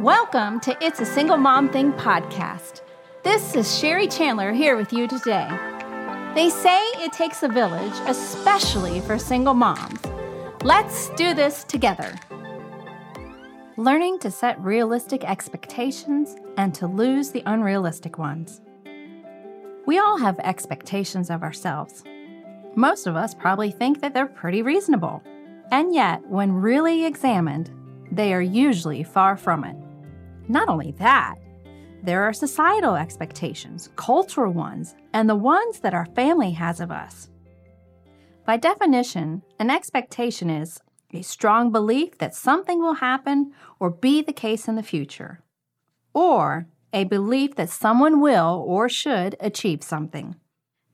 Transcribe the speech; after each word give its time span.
Welcome 0.00 0.60
to 0.60 0.74
It's 0.82 0.98
a 1.00 1.04
Single 1.04 1.36
Mom 1.36 1.68
Thing 1.68 1.92
podcast. 1.92 2.80
This 3.22 3.54
is 3.54 3.78
Sherry 3.78 4.08
Chandler 4.08 4.50
here 4.50 4.74
with 4.74 4.94
you 4.94 5.06
today. 5.06 5.46
They 6.34 6.48
say 6.48 6.78
it 7.04 7.12
takes 7.12 7.42
a 7.42 7.48
village, 7.48 7.92
especially 8.06 9.00
for 9.00 9.18
single 9.18 9.52
moms. 9.52 10.00
Let's 10.62 11.10
do 11.16 11.34
this 11.34 11.64
together. 11.64 12.14
Learning 13.76 14.18
to 14.20 14.30
set 14.30 14.58
realistic 14.62 15.22
expectations 15.22 16.34
and 16.56 16.74
to 16.76 16.86
lose 16.86 17.28
the 17.28 17.42
unrealistic 17.44 18.16
ones. 18.16 18.62
We 19.84 19.98
all 19.98 20.16
have 20.16 20.38
expectations 20.38 21.28
of 21.28 21.42
ourselves. 21.42 22.04
Most 22.74 23.06
of 23.06 23.16
us 23.16 23.34
probably 23.34 23.70
think 23.70 24.00
that 24.00 24.14
they're 24.14 24.24
pretty 24.24 24.62
reasonable. 24.62 25.22
And 25.70 25.92
yet, 25.94 26.26
when 26.26 26.52
really 26.52 27.04
examined, 27.04 27.70
they 28.10 28.32
are 28.32 28.40
usually 28.40 29.02
far 29.02 29.36
from 29.36 29.64
it. 29.64 29.76
Not 30.50 30.68
only 30.68 30.90
that, 30.98 31.36
there 32.02 32.24
are 32.24 32.32
societal 32.32 32.96
expectations, 32.96 33.88
cultural 33.94 34.52
ones, 34.52 34.96
and 35.12 35.30
the 35.30 35.36
ones 35.36 35.78
that 35.78 35.94
our 35.94 36.06
family 36.06 36.50
has 36.50 36.80
of 36.80 36.90
us. 36.90 37.30
By 38.44 38.56
definition, 38.56 39.42
an 39.60 39.70
expectation 39.70 40.50
is 40.50 40.80
a 41.14 41.22
strong 41.22 41.70
belief 41.70 42.18
that 42.18 42.34
something 42.34 42.80
will 42.80 42.94
happen 42.94 43.52
or 43.78 43.90
be 43.90 44.22
the 44.22 44.32
case 44.32 44.66
in 44.66 44.74
the 44.74 44.82
future, 44.82 45.40
or 46.14 46.66
a 46.92 47.04
belief 47.04 47.54
that 47.54 47.70
someone 47.70 48.20
will 48.20 48.64
or 48.66 48.88
should 48.88 49.36
achieve 49.38 49.84
something. 49.84 50.34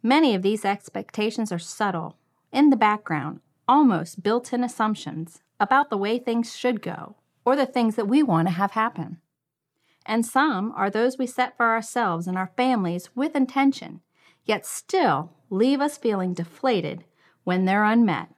Many 0.02 0.34
of 0.34 0.42
these 0.42 0.66
expectations 0.66 1.50
are 1.50 1.58
subtle, 1.58 2.18
in 2.52 2.68
the 2.68 2.76
background, 2.76 3.40
almost 3.66 4.22
built 4.22 4.52
in 4.52 4.62
assumptions 4.62 5.40
about 5.58 5.88
the 5.88 5.96
way 5.96 6.18
things 6.18 6.54
should 6.54 6.82
go 6.82 7.16
or 7.46 7.56
the 7.56 7.64
things 7.64 7.96
that 7.96 8.06
we 8.06 8.22
want 8.22 8.48
to 8.48 8.52
have 8.52 8.72
happen 8.72 9.16
and 10.06 10.24
some 10.24 10.72
are 10.76 10.90
those 10.90 11.18
we 11.18 11.26
set 11.26 11.56
for 11.56 11.66
ourselves 11.66 12.26
and 12.26 12.38
our 12.38 12.52
families 12.56 13.10
with 13.14 13.36
intention, 13.36 14.00
yet 14.44 14.64
still 14.64 15.32
leave 15.50 15.80
us 15.80 15.98
feeling 15.98 16.34
deflated 16.34 17.04
when 17.44 17.64
they're 17.64 17.84
unmet. 17.84 18.28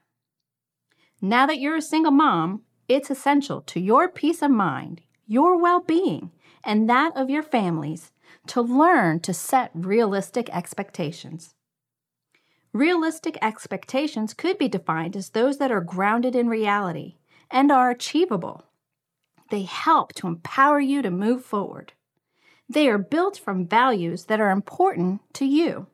Now 1.21 1.47
that 1.47 1.59
you're 1.59 1.77
a 1.77 1.83
single 1.83 2.13
mom, 2.13 2.63
it's 2.89 3.11
essential 3.11 3.61
to 3.63 3.81
your 3.81 4.09
peace 4.09 4.43
of 4.43 4.51
mind, 4.51 5.03
your 5.27 5.61
well 5.61 5.81
being, 5.81 6.31
and 6.65 6.89
that 6.89 7.17
of 7.17 7.31
your 7.31 7.43
families 7.43 8.13
to 8.47 8.63
learn 8.63 9.21
to 9.21 9.35
set 9.35 9.71
realistic 9.75 10.49
expectations. 10.51 11.55
Realistic 12.73 13.37
expectations 13.43 14.35
could 14.35 14.59
be 14.59 14.69
defined 14.69 15.17
as 15.17 15.31
those 15.31 15.59
that 15.59 15.73
are 15.73 15.81
grounded 15.81 16.37
in 16.37 16.49
reality 16.49 17.17
and 17.51 17.73
are 17.73 17.91
achievable 17.91 18.65
they 19.51 19.63
help 19.63 20.13
to 20.15 20.27
empower 20.27 20.81
you 20.81 21.03
to 21.03 21.11
move 21.11 21.45
forward. 21.45 21.93
They 22.69 22.89
are 22.89 22.99
built 22.99 23.39
from 23.39 23.67
values 23.67 24.27
that 24.27 24.41
are 24.41 24.51
important 24.51 25.23
to 25.35 25.47
you. 25.47 25.87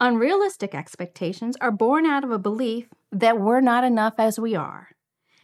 Unrealistic 0.00 0.74
expectations 0.74 1.56
are 1.60 1.70
born 1.70 2.04
out 2.04 2.24
of 2.24 2.30
a 2.30 2.38
belief 2.38 2.88
that 3.12 3.40
we're 3.40 3.60
not 3.60 3.84
enough 3.84 4.14
as 4.18 4.40
we 4.40 4.56
are, 4.56 4.88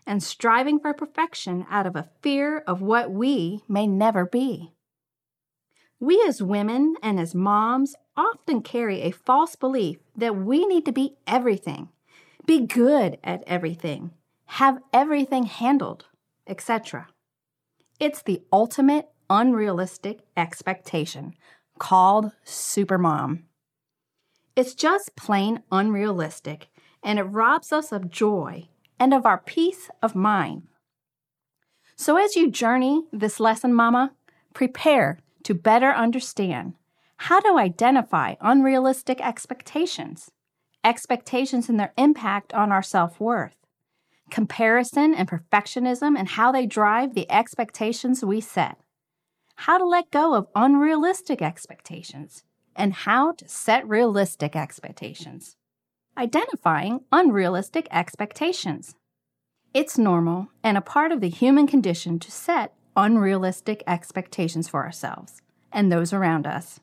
and 0.07 0.23
striving 0.23 0.81
for 0.81 0.93
perfection 0.93 1.65
out 1.71 1.87
of 1.87 1.95
a 1.95 2.09
fear 2.21 2.59
of 2.67 2.83
what 2.83 3.13
we 3.13 3.63
may 3.69 3.87
never 3.87 4.27
be. 4.27 4.73
We 6.01 6.25
as 6.27 6.43
women 6.43 6.97
and 7.03 7.21
as 7.21 7.35
moms 7.35 7.95
often 8.17 8.63
carry 8.63 9.03
a 9.03 9.13
false 9.13 9.55
belief 9.55 9.99
that 10.17 10.37
we 10.37 10.67
need 10.67 10.85
to 10.87 10.93
be 10.93 11.17
everything, 11.27 11.91
be 12.45 12.67
good 12.67 13.19
at 13.23 13.45
everything, 13.47 14.11
have 14.47 14.83
everything 14.93 15.45
handled 15.45 16.07
etc. 16.47 17.09
It's 17.99 18.23
the 18.23 18.43
ultimate 18.53 19.09
unrealistic 19.29 20.21
expectation 20.37 21.35
called 21.79 22.33
supermom. 22.45 23.43
It's 24.57 24.75
just 24.75 25.17
plain 25.17 25.63
unrealistic 25.71 26.69
and 27.03 27.19
it 27.19 27.25
robs 27.25 27.73
us 27.73 27.93
of 27.93 28.11
joy 28.11 28.69
and 28.99 29.15
of 29.15 29.25
our 29.25 29.39
peace 29.39 29.91
of 30.03 30.15
mind. 30.15 30.65
So, 31.97 32.17
as 32.17 32.37
you 32.37 32.51
journey 32.51 33.05
this 33.13 33.41
lesson, 33.41 33.75
Mama, 33.75 34.13
prepare 34.55 35.19
to 35.45 35.55
better 35.55 35.91
understand 35.91 36.75
how 37.17 37.41
to 37.41 37.59
identify 37.59 38.35
unrealistic 38.41 39.21
expectations, 39.21 40.31
expectations 40.83 41.69
and 41.69 41.79
their 41.79 41.93
impact 41.99 42.55
on 42.55 42.73
our 42.73 42.83
self 42.83 43.21
worth, 43.21 43.60
comparison 44.31 45.15
and 45.15 45.29
perfectionism 45.29 46.19
and 46.19 46.29
how 46.29 46.53
they 46.53 46.67
drive 46.67 47.15
the 47.15 47.31
expectations 47.31 48.25
we 48.25 48.41
set, 48.41 48.79
how 49.57 49.79
to 49.79 49.87
let 49.87 50.11
go 50.11 50.35
of 50.35 50.49
unrealistic 50.55 51.43
expectations, 51.43 52.45
and 52.77 52.93
how 52.93 53.33
to 53.33 53.49
set 53.49 53.89
realistic 53.89 54.57
expectations. 54.57 55.57
Identifying 56.17 57.01
unrealistic 57.13 57.89
expectations. 57.91 58.95
It's 59.73 59.99
normal 59.99 60.49
and 60.65 60.77
a 60.77 60.83
part 60.83 61.13
of 61.13 61.21
the 61.21 61.29
human 61.29 61.67
condition 61.67 62.19
to 62.21 62.31
set 62.31 62.75
unrealistic 62.97 63.83
expectations 63.87 64.69
for 64.69 64.85
ourselves 64.85 65.43
and 65.73 65.91
those 65.91 66.13
around 66.13 66.47
us. 66.47 66.81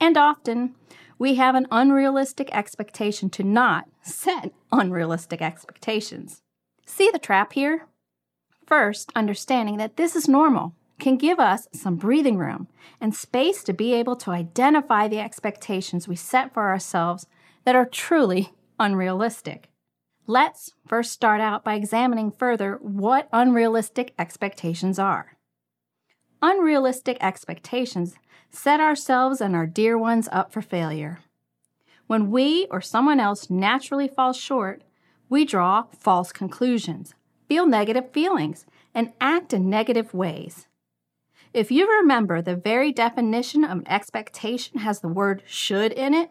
And 0.00 0.16
often, 0.16 0.74
we 1.18 1.36
have 1.36 1.54
an 1.54 1.66
unrealistic 1.70 2.54
expectation 2.54 3.30
to 3.30 3.42
not 3.42 3.86
set 4.02 4.52
unrealistic 4.70 5.42
expectations. 5.42 6.42
See 6.86 7.10
the 7.10 7.18
trap 7.18 7.52
here? 7.52 7.86
First, 8.66 9.10
understanding 9.14 9.76
that 9.78 9.96
this 9.96 10.16
is 10.16 10.28
normal 10.28 10.74
can 10.98 11.16
give 11.16 11.40
us 11.40 11.68
some 11.72 11.96
breathing 11.96 12.38
room 12.38 12.68
and 13.00 13.14
space 13.14 13.64
to 13.64 13.72
be 13.72 13.92
able 13.94 14.16
to 14.16 14.30
identify 14.30 15.08
the 15.08 15.18
expectations 15.18 16.06
we 16.06 16.16
set 16.16 16.54
for 16.54 16.68
ourselves 16.68 17.26
that 17.64 17.74
are 17.74 17.84
truly 17.84 18.52
unrealistic. 18.78 19.68
Let's 20.26 20.72
first 20.86 21.12
start 21.12 21.40
out 21.40 21.64
by 21.64 21.74
examining 21.74 22.30
further 22.30 22.78
what 22.80 23.28
unrealistic 23.32 24.14
expectations 24.18 24.98
are. 24.98 25.36
Unrealistic 26.40 27.18
expectations 27.20 28.14
set 28.50 28.80
ourselves 28.80 29.40
and 29.40 29.54
our 29.54 29.66
dear 29.66 29.98
ones 29.98 30.28
up 30.32 30.52
for 30.52 30.62
failure. 30.62 31.20
When 32.06 32.30
we 32.30 32.66
or 32.70 32.80
someone 32.80 33.20
else 33.20 33.50
naturally 33.50 34.08
falls 34.08 34.36
short, 34.36 34.82
we 35.28 35.44
draw 35.44 35.84
false 35.98 36.32
conclusions, 36.32 37.14
feel 37.48 37.66
negative 37.66 38.12
feelings, 38.12 38.66
and 38.94 39.12
act 39.20 39.52
in 39.52 39.68
negative 39.68 40.14
ways. 40.14 40.66
If 41.52 41.70
you 41.70 41.88
remember, 41.88 42.42
the 42.42 42.56
very 42.56 42.92
definition 42.92 43.64
of 43.64 43.78
an 43.78 43.88
expectation 43.88 44.80
has 44.80 45.00
the 45.00 45.08
word 45.08 45.42
should 45.46 45.92
in 45.92 46.14
it. 46.14 46.30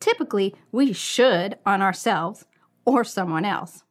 Typically, 0.00 0.54
we 0.70 0.92
should 0.92 1.58
on 1.64 1.80
ourselves 1.80 2.44
or 2.84 3.04
someone 3.04 3.44
else. 3.44 3.84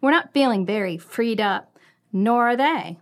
We're 0.00 0.12
not 0.12 0.32
feeling 0.32 0.64
very 0.64 0.98
freed 0.98 1.40
up, 1.40 1.76
nor 2.12 2.48
are 2.48 2.56
they. 2.56 2.98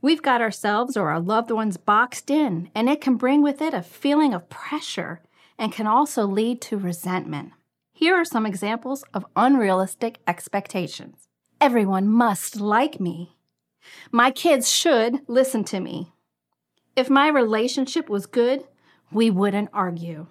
We've 0.00 0.22
got 0.22 0.40
ourselves 0.40 0.96
or 0.96 1.10
our 1.10 1.18
loved 1.18 1.50
ones 1.50 1.76
boxed 1.76 2.30
in, 2.30 2.70
and 2.74 2.88
it 2.88 3.00
can 3.00 3.16
bring 3.16 3.42
with 3.42 3.60
it 3.60 3.74
a 3.74 3.82
feeling 3.82 4.32
of 4.32 4.48
pressure 4.48 5.20
and 5.58 5.72
can 5.72 5.86
also 5.86 6.26
lead 6.26 6.60
to 6.62 6.78
resentment. 6.78 7.52
Here 7.98 8.14
are 8.14 8.26
some 8.26 8.44
examples 8.44 9.04
of 9.14 9.24
unrealistic 9.36 10.18
expectations. 10.26 11.28
Everyone 11.62 12.06
must 12.06 12.60
like 12.60 13.00
me. 13.00 13.38
My 14.12 14.30
kids 14.30 14.70
should 14.70 15.20
listen 15.28 15.64
to 15.64 15.80
me. 15.80 16.12
If 16.94 17.08
my 17.08 17.28
relationship 17.28 18.10
was 18.10 18.26
good, 18.26 18.64
we 19.10 19.30
wouldn't 19.30 19.70
argue. 19.72 20.26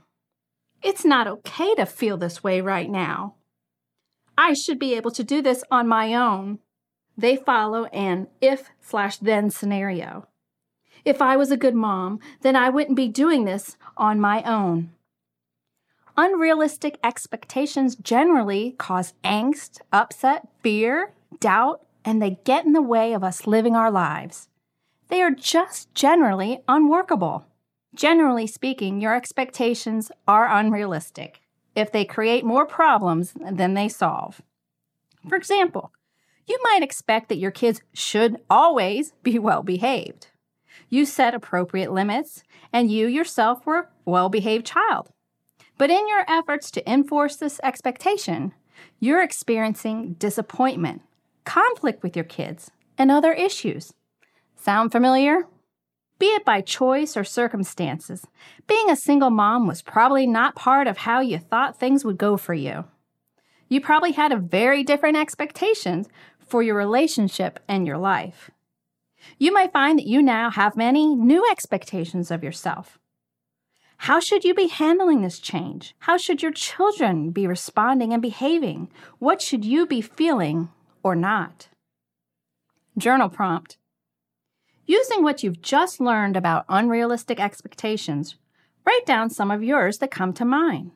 It's 0.84 1.04
not 1.04 1.26
okay 1.26 1.74
to 1.74 1.88
feel 1.88 2.18
this 2.18 2.44
way 2.44 2.62
right 2.62 2.88
now. 2.88 3.34
I 4.38 4.54
should 4.54 4.78
be 4.78 4.94
able 4.94 5.10
to 5.10 5.24
do 5.24 5.42
this 5.42 5.64
on 5.72 5.88
my 5.88 6.14
own. 6.14 6.60
They 7.18 7.36
follow 7.36 7.86
an 7.86 8.28
if 8.42 8.70
slash 8.80 9.18
then 9.18 9.50
scenario. 9.50 10.28
If 11.04 11.20
I 11.20 11.36
was 11.36 11.50
a 11.50 11.58
good 11.58 11.74
mom, 11.74 12.20
then 12.42 12.56
I 12.56 12.70
wouldn't 12.70 12.96
be 12.96 13.08
doing 13.08 13.46
this 13.46 13.76
on 13.98 14.20
my 14.20 14.44
own. 14.44 14.92
Unrealistic 16.18 16.98
expectations 17.04 17.98
generally 17.98 18.74
cause 18.78 19.14
angst, 19.26 19.82
upset, 19.92 20.48
fear, 20.64 21.12
doubt, 21.42 21.82
and 22.06 22.22
they 22.22 22.40
get 22.46 22.66
in 22.66 22.72
the 22.72 22.82
way 22.82 23.12
of 23.12 23.22
us 23.22 23.46
living 23.46 23.76
our 23.76 23.92
lives. 23.92 24.48
They 25.10 25.22
are 25.22 25.32
just 25.32 25.94
generally 25.94 26.62
unworkable. 26.70 27.46
Generally 27.94 28.48
speaking, 28.48 29.02
your 29.02 29.14
expectations 29.14 30.10
are 30.26 30.48
unrealistic 30.48 31.42
if 31.76 31.92
they 31.92 32.06
create 32.06 32.46
more 32.46 32.66
problems 32.66 33.34
than 33.52 33.74
they 33.74 33.90
solve. 33.90 34.42
For 35.28 35.36
example, 35.36 35.92
you 36.48 36.58
might 36.64 36.84
expect 36.84 37.28
that 37.28 37.40
your 37.40 37.52
kids 37.52 37.82
should 37.94 38.38
always 38.50 39.12
be 39.22 39.38
well 39.40 39.64
behaved. 39.64 40.28
You 40.88 41.06
set 41.06 41.34
appropriate 41.34 41.92
limits, 41.92 42.44
and 42.72 42.90
you 42.90 43.08
yourself 43.08 43.66
were 43.66 43.80
a 43.80 43.88
well 44.06 44.30
behaved 44.30 44.66
child. 44.66 45.10
But 45.78 45.90
in 45.90 46.08
your 46.08 46.24
efforts 46.28 46.72
to 46.72 46.92
enforce 46.92 47.36
this 47.36 47.60
expectation, 47.64 48.54
you're 49.00 49.24
experiencing 49.24 50.14
disappointment, 50.14 51.02
conflict 51.44 52.02
with 52.02 52.16
your 52.16 52.26
kids, 52.26 52.72
and 52.98 53.12
other 53.12 53.34
issues. 53.34 53.94
Sound 54.56 54.92
familiar? 54.92 55.48
Be 56.18 56.28
it 56.28 56.46
by 56.46 56.62
choice 56.62 57.18
or 57.18 57.26
circumstances, 57.26 58.26
being 58.68 58.90
a 58.90 58.96
single 58.96 59.30
mom 59.30 59.68
was 59.68 59.82
probably 59.82 60.26
not 60.26 60.56
part 60.56 60.88
of 60.88 61.00
how 61.00 61.20
you 61.20 61.38
thought 61.38 61.78
things 61.78 62.06
would 62.06 62.18
go 62.18 62.38
for 62.38 62.54
you. 62.54 62.86
You 63.68 63.82
probably 63.82 64.14
had 64.14 64.32
a 64.32 64.38
very 64.38 64.84
different 64.84 65.18
expectations 65.18 66.08
for 66.40 66.64
your 66.64 66.76
relationship 66.76 67.60
and 67.68 67.86
your 67.86 67.98
life. 67.98 68.50
You 69.38 69.52
might 69.52 69.74
find 69.74 70.00
that 70.00 70.08
you 70.08 70.22
now 70.22 70.52
have 70.52 70.78
many 70.78 71.16
new 71.16 71.44
expectations 71.52 72.32
of 72.32 72.44
yourself. 72.44 72.98
How 73.98 74.20
should 74.20 74.44
you 74.44 74.54
be 74.54 74.68
handling 74.68 75.22
this 75.22 75.40
change? 75.40 75.96
How 76.00 76.18
should 76.18 76.42
your 76.42 76.52
children 76.52 77.32
be 77.32 77.48
responding 77.48 78.14
and 78.14 78.22
behaving? 78.22 78.90
What 79.20 79.42
should 79.42 79.66
you 79.66 79.86
be 79.86 80.02
feeling 80.02 80.70
or 81.04 81.16
not? 81.16 81.70
Journal 82.98 83.30
prompt 83.30 83.78
Using 84.86 85.24
what 85.24 85.42
you've 85.42 85.62
just 85.62 86.00
learned 86.00 86.38
about 86.38 86.66
unrealistic 86.70 87.40
expectations, 87.40 88.36
write 88.86 89.06
down 89.06 89.32
some 89.32 89.50
of 89.50 89.64
yours 89.64 89.98
that 89.98 90.12
come 90.12 90.32
to 90.34 90.46
mind. 90.46 90.92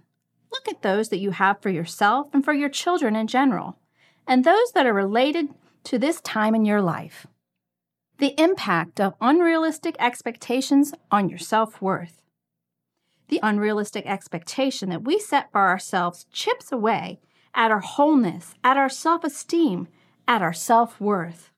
Look 0.52 0.68
at 0.68 0.84
those 0.84 1.10
that 1.10 1.20
you 1.20 1.32
have 1.32 1.62
for 1.62 1.70
yourself 1.70 2.28
and 2.34 2.46
for 2.46 2.54
your 2.54 2.70
children 2.70 3.16
in 3.16 3.26
general, 3.26 3.80
and 4.28 4.44
those 4.44 4.72
that 4.74 4.86
are 4.86 4.94
related 4.94 5.50
to 5.86 5.98
this 5.98 6.22
time 6.22 6.54
in 6.54 6.66
your 6.66 6.82
life. 6.82 7.26
The 8.20 8.40
impact 8.40 9.00
of 9.00 9.16
unrealistic 9.22 9.96
expectations 10.00 10.94
on 11.10 11.30
your 11.30 11.40
self 11.40 11.82
worth. 11.82 12.22
The 13.30 13.40
unrealistic 13.44 14.06
expectation 14.08 14.90
that 14.90 15.04
we 15.04 15.20
set 15.20 15.52
for 15.52 15.62
ourselves 15.62 16.26
chips 16.32 16.72
away 16.72 17.20
at 17.54 17.72
our 17.72 17.80
wholeness, 17.80 18.56
at 18.64 18.76
our 18.76 18.90
self 18.90 19.24
esteem, 19.24 19.88
at 20.28 20.42
our 20.42 20.54
self 20.54 21.00
worth. 21.00 21.52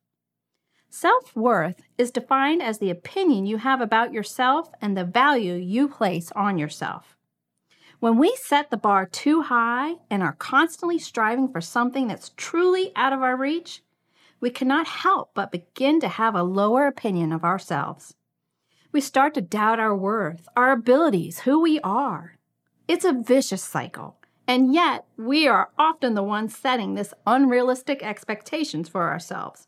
Self 0.89 1.33
worth 1.33 1.81
is 1.97 2.11
defined 2.11 2.61
as 2.61 2.79
the 2.79 2.89
opinion 2.89 3.45
you 3.45 3.57
have 3.57 3.79
about 3.79 4.11
yourself 4.11 4.69
and 4.81 4.97
the 4.97 5.05
value 5.05 5.53
you 5.53 5.87
place 5.87 6.29
on 6.35 6.57
yourself. 6.57 7.15
When 8.01 8.17
we 8.17 8.35
set 8.35 8.69
the 8.69 8.77
bar 8.77 9.05
too 9.05 9.43
high 9.43 9.95
and 10.09 10.21
are 10.21 10.33
constantly 10.33 10.99
striving 10.99 11.47
for 11.47 11.61
something 11.61 12.07
that's 12.07 12.31
truly 12.35 12.91
out 12.97 13.13
of 13.13 13.21
our 13.21 13.37
reach, 13.37 13.81
we 14.41 14.49
cannot 14.49 14.87
help 14.87 15.31
but 15.33 15.51
begin 15.51 16.01
to 16.01 16.09
have 16.09 16.35
a 16.35 16.43
lower 16.43 16.87
opinion 16.87 17.31
of 17.31 17.45
ourselves. 17.45 18.15
We 18.93 18.99
start 18.99 19.33
to 19.35 19.41
doubt 19.41 19.79
our 19.79 19.95
worth, 19.95 20.49
our 20.57 20.73
abilities, 20.73 21.39
who 21.39 21.61
we 21.61 21.79
are. 21.79 22.35
It's 22.89 23.05
a 23.05 23.13
vicious 23.13 23.63
cycle, 23.63 24.17
and 24.45 24.73
yet 24.73 25.05
we 25.15 25.47
are 25.47 25.69
often 25.79 26.13
the 26.13 26.23
ones 26.23 26.57
setting 26.57 26.95
this 26.95 27.13
unrealistic 27.25 28.03
expectations 28.03 28.89
for 28.89 29.09
ourselves 29.09 29.67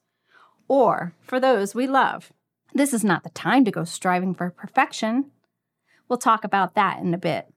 or 0.67 1.13
for 1.21 1.39
those 1.39 1.73
we 1.73 1.87
love. 1.87 2.33
This 2.73 2.93
is 2.93 3.05
not 3.05 3.23
the 3.23 3.29
time 3.29 3.63
to 3.63 3.71
go 3.71 3.85
striving 3.85 4.35
for 4.35 4.49
perfection. 4.49 5.31
We'll 6.09 6.19
talk 6.19 6.43
about 6.43 6.75
that 6.75 6.99
in 6.99 7.13
a 7.13 7.17
bit. 7.17 7.47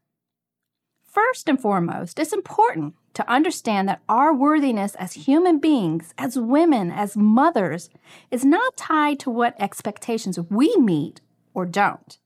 First 1.02 1.48
and 1.48 1.60
foremost, 1.60 2.20
it's 2.20 2.32
important 2.32 2.94
to 3.14 3.28
understand 3.28 3.88
that 3.88 4.02
our 4.08 4.32
worthiness 4.32 4.94
as 4.94 5.14
human 5.14 5.58
beings, 5.58 6.14
as 6.16 6.38
women, 6.38 6.92
as 6.92 7.16
mothers, 7.16 7.90
is 8.30 8.44
not 8.44 8.76
tied 8.76 9.19
to 9.20 9.30
what 9.30 9.60
expectations 9.60 10.38
we 10.38 10.76
meet 10.76 11.22
or 11.56 11.64
don't, 11.64 12.19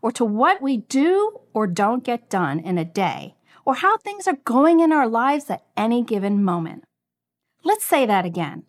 or 0.00 0.12
to 0.12 0.24
what 0.24 0.62
we 0.62 0.76
do 0.76 1.40
or 1.52 1.66
don't 1.66 2.04
get 2.04 2.30
done 2.30 2.60
in 2.60 2.78
a 2.78 2.84
day, 2.84 3.34
or 3.64 3.74
how 3.74 3.98
things 3.98 4.28
are 4.28 4.38
going 4.44 4.78
in 4.78 4.92
our 4.92 5.08
lives 5.08 5.50
at 5.50 5.64
any 5.76 6.02
given 6.02 6.44
moment. 6.44 6.84
Let's 7.64 7.84
say 7.84 8.06
that 8.06 8.24
again. 8.24 8.62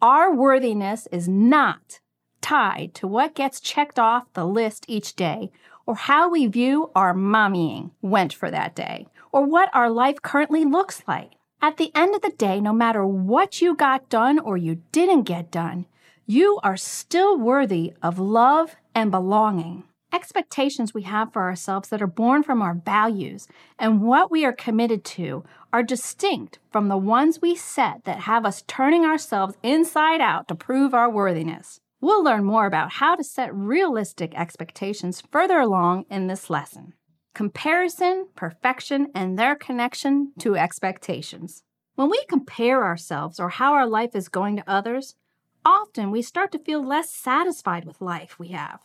Our 0.00 0.32
worthiness 0.32 1.08
is 1.10 1.28
not 1.28 1.98
tied 2.40 2.94
to 2.94 3.08
what 3.08 3.34
gets 3.34 3.58
checked 3.60 3.98
off 3.98 4.32
the 4.32 4.46
list 4.46 4.84
each 4.86 5.16
day 5.16 5.50
or 5.86 5.96
how 5.96 6.30
we 6.30 6.46
view 6.46 6.92
our 6.94 7.12
mommying 7.12 7.90
went 8.00 8.32
for 8.32 8.50
that 8.52 8.76
day 8.76 9.08
or 9.32 9.44
what 9.44 9.74
our 9.74 9.90
life 9.90 10.22
currently 10.22 10.64
looks 10.64 11.02
like. 11.08 11.32
At 11.60 11.78
the 11.78 11.90
end 11.96 12.14
of 12.14 12.22
the 12.22 12.30
day, 12.30 12.60
no 12.60 12.72
matter 12.72 13.04
what 13.04 13.60
you 13.60 13.74
got 13.74 14.08
done 14.08 14.38
or 14.38 14.56
you 14.56 14.82
didn't 14.92 15.24
get 15.24 15.50
done, 15.50 15.86
you 16.26 16.60
are 16.62 16.76
still 16.76 17.36
worthy 17.36 17.94
of 18.02 18.18
love 18.18 18.76
and 18.94 19.10
belonging. 19.10 19.84
Expectations 20.12 20.94
we 20.94 21.02
have 21.02 21.32
for 21.32 21.42
ourselves 21.42 21.90
that 21.90 22.00
are 22.00 22.06
born 22.06 22.42
from 22.42 22.62
our 22.62 22.74
values 22.74 23.46
and 23.78 24.00
what 24.00 24.30
we 24.30 24.44
are 24.44 24.52
committed 24.52 25.04
to 25.04 25.44
are 25.70 25.82
distinct 25.82 26.58
from 26.70 26.88
the 26.88 26.96
ones 26.96 27.40
we 27.42 27.54
set 27.54 28.04
that 28.04 28.20
have 28.20 28.46
us 28.46 28.64
turning 28.66 29.04
ourselves 29.04 29.56
inside 29.62 30.22
out 30.22 30.48
to 30.48 30.54
prove 30.54 30.94
our 30.94 31.10
worthiness. 31.10 31.80
We'll 32.00 32.24
learn 32.24 32.44
more 32.44 32.64
about 32.66 32.92
how 32.92 33.16
to 33.16 33.24
set 33.24 33.54
realistic 33.54 34.32
expectations 34.34 35.22
further 35.30 35.58
along 35.58 36.06
in 36.08 36.26
this 36.26 36.48
lesson. 36.48 36.94
Comparison, 37.34 38.28
perfection, 38.34 39.08
and 39.14 39.38
their 39.38 39.56
connection 39.56 40.32
to 40.38 40.56
expectations. 40.56 41.62
When 41.96 42.08
we 42.08 42.24
compare 42.28 42.84
ourselves 42.84 43.38
or 43.38 43.48
how 43.48 43.74
our 43.74 43.86
life 43.86 44.14
is 44.14 44.28
going 44.28 44.56
to 44.56 44.70
others, 44.70 45.16
often 45.64 46.10
we 46.10 46.22
start 46.22 46.52
to 46.52 46.58
feel 46.58 46.84
less 46.84 47.10
satisfied 47.10 47.84
with 47.84 48.00
life 48.00 48.38
we 48.38 48.48
have 48.48 48.80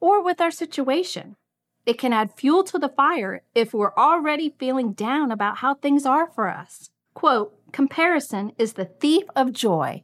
or 0.00 0.22
with 0.22 0.40
our 0.40 0.50
situation. 0.50 1.36
It 1.84 1.98
can 1.98 2.12
add 2.12 2.32
fuel 2.32 2.64
to 2.64 2.78
the 2.78 2.88
fire 2.88 3.42
if 3.54 3.72
we're 3.72 3.94
already 3.94 4.54
feeling 4.58 4.92
down 4.92 5.30
about 5.30 5.58
how 5.58 5.74
things 5.74 6.04
are 6.04 6.26
for 6.26 6.48
us. 6.48 6.90
Quote, 7.14 7.54
comparison 7.72 8.52
is 8.58 8.72
the 8.72 8.84
thief 8.84 9.24
of 9.34 9.52
joy, 9.52 10.02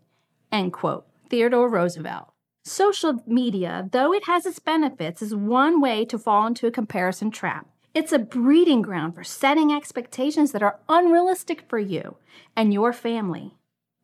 end 0.50 0.73
quote, 0.73 1.06
Theodore 1.29 1.69
Roosevelt. 1.69 2.29
Social 2.64 3.23
media, 3.26 3.88
though 3.91 4.12
it 4.12 4.26
has 4.26 4.47
its 4.47 4.61
benefits, 4.61 5.20
is 5.20 5.35
one 5.35 5.81
way 5.81 6.05
to 6.05 6.19
fall 6.19 6.47
into 6.47 6.69
a 6.69 6.70
comparison 6.70 7.31
trap. 7.32 7.67
It's 7.94 8.12
a 8.12 8.19
breeding 8.19 8.81
ground 8.81 9.14
for 9.14 9.25
setting 9.25 9.73
expectations 9.73 10.53
that 10.53 10.62
are 10.62 10.79
unrealistic 10.88 11.64
for 11.69 11.79
you 11.79 12.17
and 12.56 12.73
your 12.73 12.93
family. 12.93 13.56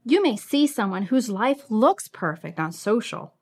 You 0.09 0.23
may 0.23 0.37
see 0.37 0.67
someone 0.67 1.03
whose 1.03 1.29
life 1.29 1.71
looks 1.71 2.09
perfect 2.09 2.59
on 2.59 2.73
social, 2.73 3.35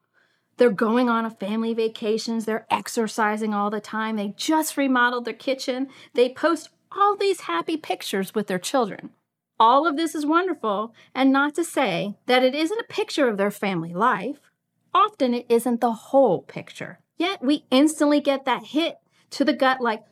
they're 0.57 0.71
going 0.71 1.09
on 1.09 1.25
a 1.25 1.31
family 1.31 1.75
vacations. 1.75 2.45
They're 2.45 2.67
exercising 2.71 3.55
all 3.55 3.71
the 3.71 3.81
time. 3.81 4.17
They 4.17 4.35
just 4.37 4.77
remodeled 4.77 5.27
their 5.27 5.35
kitchen. 5.35 5.87
They 6.15 6.29
post 6.29 6.71
all 6.91 7.15
these 7.15 7.43
happy 7.43 7.77
pictures 7.77 8.35
with 8.35 8.49
their 8.49 8.59
children. 8.59 9.11
All 9.61 9.87
of 9.87 9.97
this 9.97 10.17
is 10.17 10.27
wonderful, 10.27 10.93
and 11.15 11.33
not 11.33 11.55
to 11.55 11.63
say 11.63 12.17
that 12.27 12.43
it 12.43 12.55
isn't 12.55 12.81
a 12.81 12.93
picture 12.93 13.29
of 13.29 13.37
their 13.37 13.53
family 13.53 13.95
life. 13.95 14.51
Often 14.93 15.35
it 15.35 15.47
isn't 15.49 15.81
the 15.81 15.93
whole 15.93 16.43
picture. 16.43 16.99
Yet 17.17 17.45
we 17.45 17.65
instantly 17.71 18.21
get 18.21 18.45
that 18.45 18.65
hit 18.65 18.97
to 19.31 19.45
the 19.45 19.53
gut 19.53 19.81
like, 19.81 20.03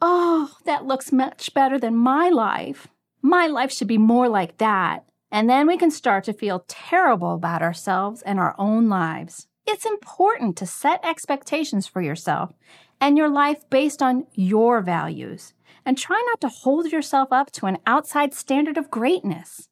oh, 0.00 0.52
that 0.64 0.86
looks 0.86 1.10
much 1.10 1.52
better 1.54 1.76
than 1.76 1.96
my 1.96 2.28
life. 2.28 2.86
My 3.20 3.48
life 3.48 3.72
should 3.72 3.88
be 3.88 3.98
more 3.98 4.28
like 4.28 4.58
that. 4.58 5.04
And 5.34 5.50
then 5.50 5.66
we 5.66 5.76
can 5.76 5.90
start 5.90 6.22
to 6.24 6.32
feel 6.32 6.64
terrible 6.68 7.34
about 7.34 7.60
ourselves 7.60 8.22
and 8.22 8.38
our 8.38 8.54
own 8.56 8.88
lives. 8.88 9.48
It's 9.66 9.84
important 9.84 10.56
to 10.58 10.64
set 10.64 11.04
expectations 11.04 11.88
for 11.88 12.00
yourself 12.00 12.52
and 13.00 13.18
your 13.18 13.28
life 13.28 13.68
based 13.68 14.00
on 14.00 14.28
your 14.34 14.80
values 14.80 15.52
and 15.84 15.98
try 15.98 16.22
not 16.28 16.40
to 16.42 16.48
hold 16.48 16.92
yourself 16.92 17.32
up 17.32 17.50
to 17.50 17.66
an 17.66 17.78
outside 17.84 18.32
standard 18.32 18.78
of 18.78 18.92
greatness. 18.92 19.68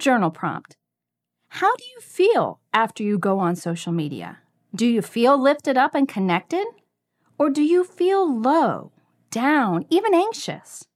Journal 0.00 0.32
prompt 0.32 0.76
How 1.46 1.76
do 1.76 1.84
you 1.94 2.00
feel 2.00 2.58
after 2.72 3.04
you 3.04 3.16
go 3.16 3.38
on 3.38 3.54
social 3.54 3.92
media? 3.92 4.38
Do 4.74 4.84
you 4.84 5.00
feel 5.00 5.40
lifted 5.40 5.76
up 5.76 5.94
and 5.94 6.08
connected? 6.08 6.66
Or 7.38 7.50
do 7.50 7.62
you 7.62 7.84
feel 7.84 8.40
low, 8.40 8.90
down, 9.30 9.86
even 9.90 10.12
anxious? 10.12 10.88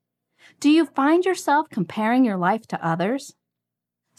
Do 0.59 0.71
you 0.71 0.87
find 0.87 1.25
yourself 1.25 1.69
comparing 1.71 2.25
your 2.25 2.37
life 2.37 2.67
to 2.67 2.85
others? 2.85 3.37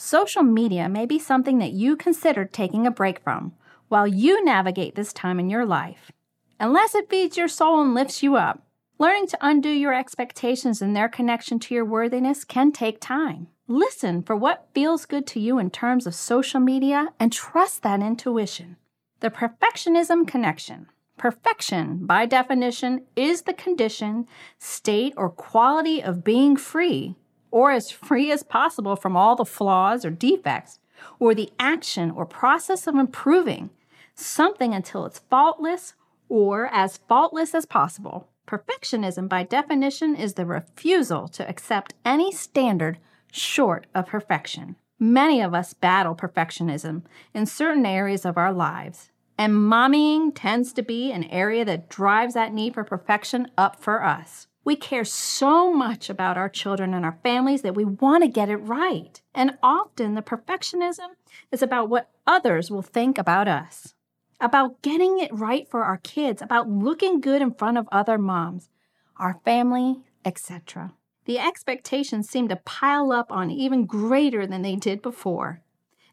Social 0.01 0.43
media 0.43 0.87
may 0.87 1.05
be 1.05 1.19
something 1.19 1.57
that 1.57 1.73
you 1.73 1.97
consider 1.97 2.45
taking 2.45 2.87
a 2.87 2.91
break 2.91 3.19
from 3.19 3.51
while 3.89 4.07
you 4.07 4.41
navigate 4.45 4.95
this 4.95 5.11
time 5.11 5.41
in 5.41 5.49
your 5.49 5.65
life. 5.65 6.09
Unless 6.57 6.95
it 6.95 7.09
feeds 7.09 7.35
your 7.35 7.49
soul 7.49 7.81
and 7.81 7.93
lifts 7.93 8.23
you 8.23 8.37
up, 8.37 8.65
learning 8.97 9.27
to 9.27 9.37
undo 9.41 9.67
your 9.67 9.93
expectations 9.93 10.81
and 10.81 10.95
their 10.95 11.09
connection 11.09 11.59
to 11.59 11.75
your 11.75 11.83
worthiness 11.83 12.45
can 12.45 12.71
take 12.71 13.01
time. 13.01 13.47
Listen 13.67 14.23
for 14.23 14.37
what 14.37 14.69
feels 14.73 15.05
good 15.05 15.27
to 15.27 15.39
you 15.41 15.59
in 15.59 15.69
terms 15.69 16.07
of 16.07 16.15
social 16.15 16.61
media 16.61 17.09
and 17.19 17.33
trust 17.33 17.83
that 17.83 18.01
intuition. 18.01 18.77
The 19.19 19.29
perfectionism 19.29 20.25
connection. 20.25 20.87
Perfection, 21.17 22.05
by 22.05 22.25
definition, 22.25 23.05
is 23.17 23.41
the 23.41 23.53
condition, 23.53 24.27
state, 24.59 25.13
or 25.17 25.29
quality 25.29 26.01
of 26.01 26.23
being 26.23 26.55
free, 26.55 27.17
or 27.51 27.71
as 27.71 27.91
free 27.91 28.31
as 28.31 28.43
possible 28.43 28.95
from 28.95 29.15
all 29.15 29.35
the 29.35 29.45
flaws 29.45 30.05
or 30.05 30.09
defects, 30.09 30.79
or 31.19 31.33
the 31.33 31.51
action 31.59 32.11
or 32.11 32.25
process 32.25 32.87
of 32.87 32.95
improving 32.95 33.69
something 34.15 34.73
until 34.73 35.05
it's 35.05 35.19
faultless 35.29 35.93
or 36.27 36.67
as 36.73 36.97
faultless 37.07 37.55
as 37.55 37.65
possible. 37.65 38.27
Perfectionism, 38.45 39.29
by 39.29 39.43
definition, 39.43 40.15
is 40.15 40.33
the 40.33 40.45
refusal 40.45 41.27
to 41.29 41.47
accept 41.47 41.93
any 42.03 42.31
standard 42.31 42.97
short 43.31 43.85
of 43.93 44.07
perfection. 44.07 44.75
Many 44.99 45.41
of 45.41 45.53
us 45.53 45.73
battle 45.73 46.15
perfectionism 46.15 47.03
in 47.33 47.45
certain 47.45 47.85
areas 47.85 48.25
of 48.25 48.37
our 48.37 48.51
lives, 48.51 49.11
And 49.39 49.53
mommying 49.53 50.33
tends 50.35 50.73
to 50.73 50.81
be 50.81 51.13
an 51.13 51.23
area 51.23 51.63
that 51.63 51.87
drives 51.87 52.33
that 52.33 52.53
need 52.53 52.73
for 52.73 52.83
perfection 52.83 53.49
up 53.57 53.79
for 53.79 54.03
us. 54.03 54.47
We 54.69 54.75
care 54.75 55.03
so 55.03 55.73
much 55.73 56.11
about 56.11 56.37
our 56.37 56.47
children 56.47 56.93
and 56.93 57.03
our 57.03 57.17
families 57.23 57.63
that 57.63 57.73
we 57.73 57.85
want 57.85 58.23
to 58.23 58.29
get 58.29 58.49
it 58.49 58.57
right. 58.57 59.19
And 59.33 59.57
often 59.63 60.13
the 60.13 60.21
perfectionism 60.21 61.15
is 61.51 61.63
about 61.63 61.89
what 61.89 62.11
others 62.27 62.69
will 62.69 62.83
think 62.83 63.17
about 63.17 63.47
us, 63.47 63.95
about 64.39 64.79
getting 64.83 65.17
it 65.17 65.33
right 65.33 65.67
for 65.67 65.85
our 65.85 65.97
kids, 65.97 66.43
about 66.43 66.69
looking 66.69 67.19
good 67.19 67.41
in 67.41 67.55
front 67.55 67.79
of 67.79 67.89
other 67.91 68.19
moms, 68.19 68.69
our 69.17 69.39
family, 69.43 70.03
etc. 70.23 70.93
The 71.25 71.39
expectations 71.39 72.29
seem 72.29 72.47
to 72.49 72.55
pile 72.57 73.11
up 73.11 73.31
on 73.31 73.49
even 73.49 73.87
greater 73.87 74.45
than 74.45 74.61
they 74.61 74.75
did 74.75 75.01
before. 75.01 75.63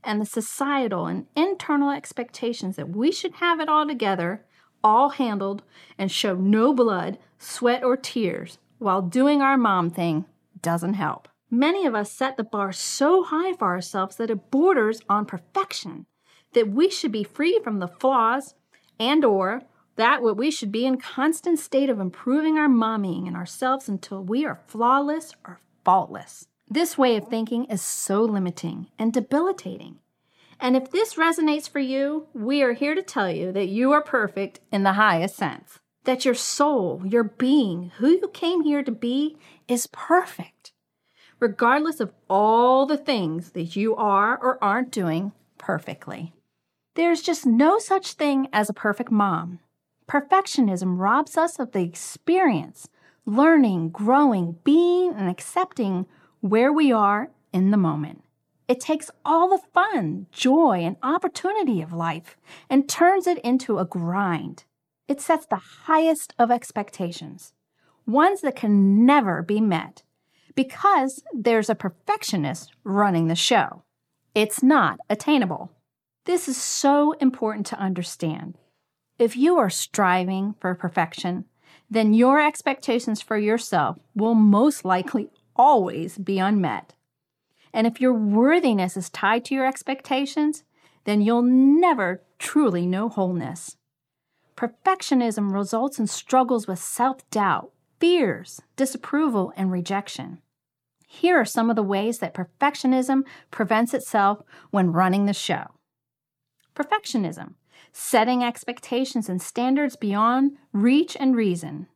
And 0.03 0.19
the 0.19 0.25
societal 0.25 1.05
and 1.05 1.27
internal 1.37 1.91
expectations 1.91 2.77
that 2.77 2.89
we 2.89 3.13
should 3.13 3.35
have 3.35 3.61
it 3.61 3.69
all 3.69 3.87
together 3.87 4.46
all 4.87 5.09
handled 5.09 5.65
and 5.99 6.13
show 6.13 6.37
no 6.37 6.73
blood, 6.73 7.19
sweat, 7.39 7.83
or 7.83 7.97
tears 7.97 8.59
while 8.79 9.03
doing 9.03 9.43
our 9.43 9.59
mom 9.59 9.91
thing 9.91 10.25
doesn't 10.63 10.95
help. 10.95 11.29
Many 11.51 11.87
of 11.87 11.95
us 11.97 12.13
set 12.13 12.37
the 12.37 12.45
bar 12.45 12.71
so 12.73 13.25
high 13.25 13.53
for 13.53 13.67
ourselves 13.67 14.15
that 14.17 14.31
it 14.31 14.49
borders 14.53 15.01
on 15.09 15.27
perfection, 15.27 16.07
that 16.53 16.69
we 16.69 16.89
should 16.89 17.11
be 17.11 17.25
free 17.25 17.59
from 17.65 17.81
the 17.81 17.89
flaws 17.89 18.55
and 19.01 19.25
or 19.25 19.63
that 19.97 20.23
what 20.23 20.37
we 20.37 20.53
should 20.53 20.71
be 20.71 20.87
in 20.87 20.99
constant 20.99 21.59
state 21.59 21.91
of 21.91 21.99
improving 21.99 22.57
our 22.57 22.69
mommying 22.69 23.27
and 23.27 23.37
ourselves 23.37 23.89
until 23.89 24.23
we 24.23 24.45
are 24.45 24.61
flawless 24.69 25.35
or 25.45 25.59
faultless. 25.85 26.47
This 26.69 26.97
way 26.97 27.17
of 27.17 27.27
thinking 27.27 27.65
is 27.65 27.83
so 27.83 28.23
limiting 28.23 28.87
and 29.01 29.13
debilitating. 29.13 29.99
And 30.59 30.77
if 30.77 30.91
this 30.91 31.15
resonates 31.15 31.69
for 31.69 31.79
you, 31.79 32.29
we 32.33 32.63
are 32.63 32.73
here 32.73 32.95
to 32.95 33.03
tell 33.03 33.31
you 33.31 33.53
that 33.53 33.69
you 33.69 33.93
are 33.93 34.03
perfect 34.03 34.61
in 34.73 34.83
the 34.83 34.95
highest 34.95 35.37
sense. 35.37 35.79
That 36.05 36.25
your 36.25 36.35
soul, 36.35 37.03
your 37.05 37.25
being, 37.25 37.93
who 37.97 38.09
you 38.09 38.29
came 38.29 38.63
here 38.63 38.83
to 38.83 38.93
be, 38.93 39.37
is 39.69 39.89
perfect, 39.89 40.73
regardless 41.41 42.01
of 42.01 42.13
all 42.31 42.87
the 42.87 42.97
things 42.97 43.51
that 43.51 43.77
you 43.77 43.97
are 43.97 44.39
or 44.39 44.63
aren't 44.63 44.93
doing 44.93 45.33
perfectly. 45.59 46.33
There's 46.95 47.23
just 47.23 47.45
no 47.45 47.79
such 47.79 48.13
thing 48.13 48.49
as 48.53 48.71
a 48.71 48.75
perfect 48.75 49.11
mom. 49.11 49.59
Perfectionism 50.09 50.99
robs 50.99 51.37
us 51.37 51.59
of 51.59 51.73
the 51.73 51.83
experience, 51.83 52.89
learning, 53.27 53.91
growing, 53.91 54.57
being, 54.65 55.13
and 55.13 55.29
accepting 55.29 56.07
where 56.41 56.73
we 56.73 56.93
are 56.93 57.31
in 57.53 57.73
the 57.73 57.77
moment. 57.77 58.23
It 58.69 58.81
takes 58.81 59.11
all 59.25 59.49
the 59.49 59.63
fun, 59.73 60.27
joy, 60.33 60.81
and 60.81 60.97
opportunity 61.03 61.81
of 61.83 61.93
life 61.93 62.37
and 62.69 62.89
turns 62.89 63.27
it 63.27 63.39
into 63.39 63.79
a 63.79 63.85
grind. 63.85 64.65
It 65.07 65.21
sets 65.21 65.47
the 65.47 65.63
highest 65.85 66.35
of 66.37 66.51
expectations, 66.51 67.53
ones 68.07 68.41
that 68.41 68.57
can 68.57 69.07
never 69.07 69.43
be 69.43 69.61
met, 69.61 70.03
because 70.57 71.23
there's 71.33 71.71
a 71.71 71.77
perfectionist 71.77 72.73
running 72.83 73.29
the 73.29 73.37
show. 73.37 73.85
It's 74.35 74.65
not 74.65 74.99
attainable. 75.09 75.71
This 76.25 76.49
is 76.49 76.57
so 76.57 77.13
important 77.13 77.67
to 77.67 77.79
understand. 77.79 78.59
If 79.17 79.37
you 79.37 79.59
are 79.59 79.71
striving 79.71 80.57
for 80.61 80.75
perfection, 80.75 81.45
then 81.89 82.15
your 82.15 82.45
expectations 82.45 83.23
for 83.23 83.39
yourself 83.39 83.97
will 84.17 84.35
most 84.35 84.85
likely 84.85 85.31
always 85.55 86.19
be 86.19 86.41
unmet. 86.41 86.95
And 87.73 87.87
if 87.87 88.01
your 88.01 88.13
worthiness 88.13 88.97
is 88.97 89.11
tied 89.11 89.45
to 89.47 89.55
your 89.55 89.67
expectations, 89.67 90.65
then 91.05 91.21
you'll 91.21 91.43
never 91.43 92.23
truly 92.39 92.87
know 92.87 93.09
wholeness. 93.09 93.77
Perfectionism 94.57 95.53
results 95.53 95.99
in 95.99 96.07
struggles 96.07 96.67
with 96.67 96.79
self 96.79 97.29
doubt, 97.31 97.73
fears, 98.01 98.61
disapproval, 98.77 99.53
and 99.57 99.71
rejection. 99.71 100.41
Here 101.07 101.39
are 101.39 101.45
some 101.45 101.71
of 101.71 101.77
the 101.77 101.83
ways 101.83 102.19
that 102.19 102.35
perfectionism 102.35 103.23
prevents 103.51 103.95
itself 103.95 104.43
when 104.71 104.93
running 104.93 105.27
the 105.27 105.33
show. 105.33 105.67
Perfectionism, 106.75 107.55
setting 107.93 108.43
expectations 108.43 109.29
and 109.29 109.41
standards 109.41 109.97
beyond 109.97 110.57
reach 110.73 111.17
and 111.19 111.37
reason, 111.37 111.87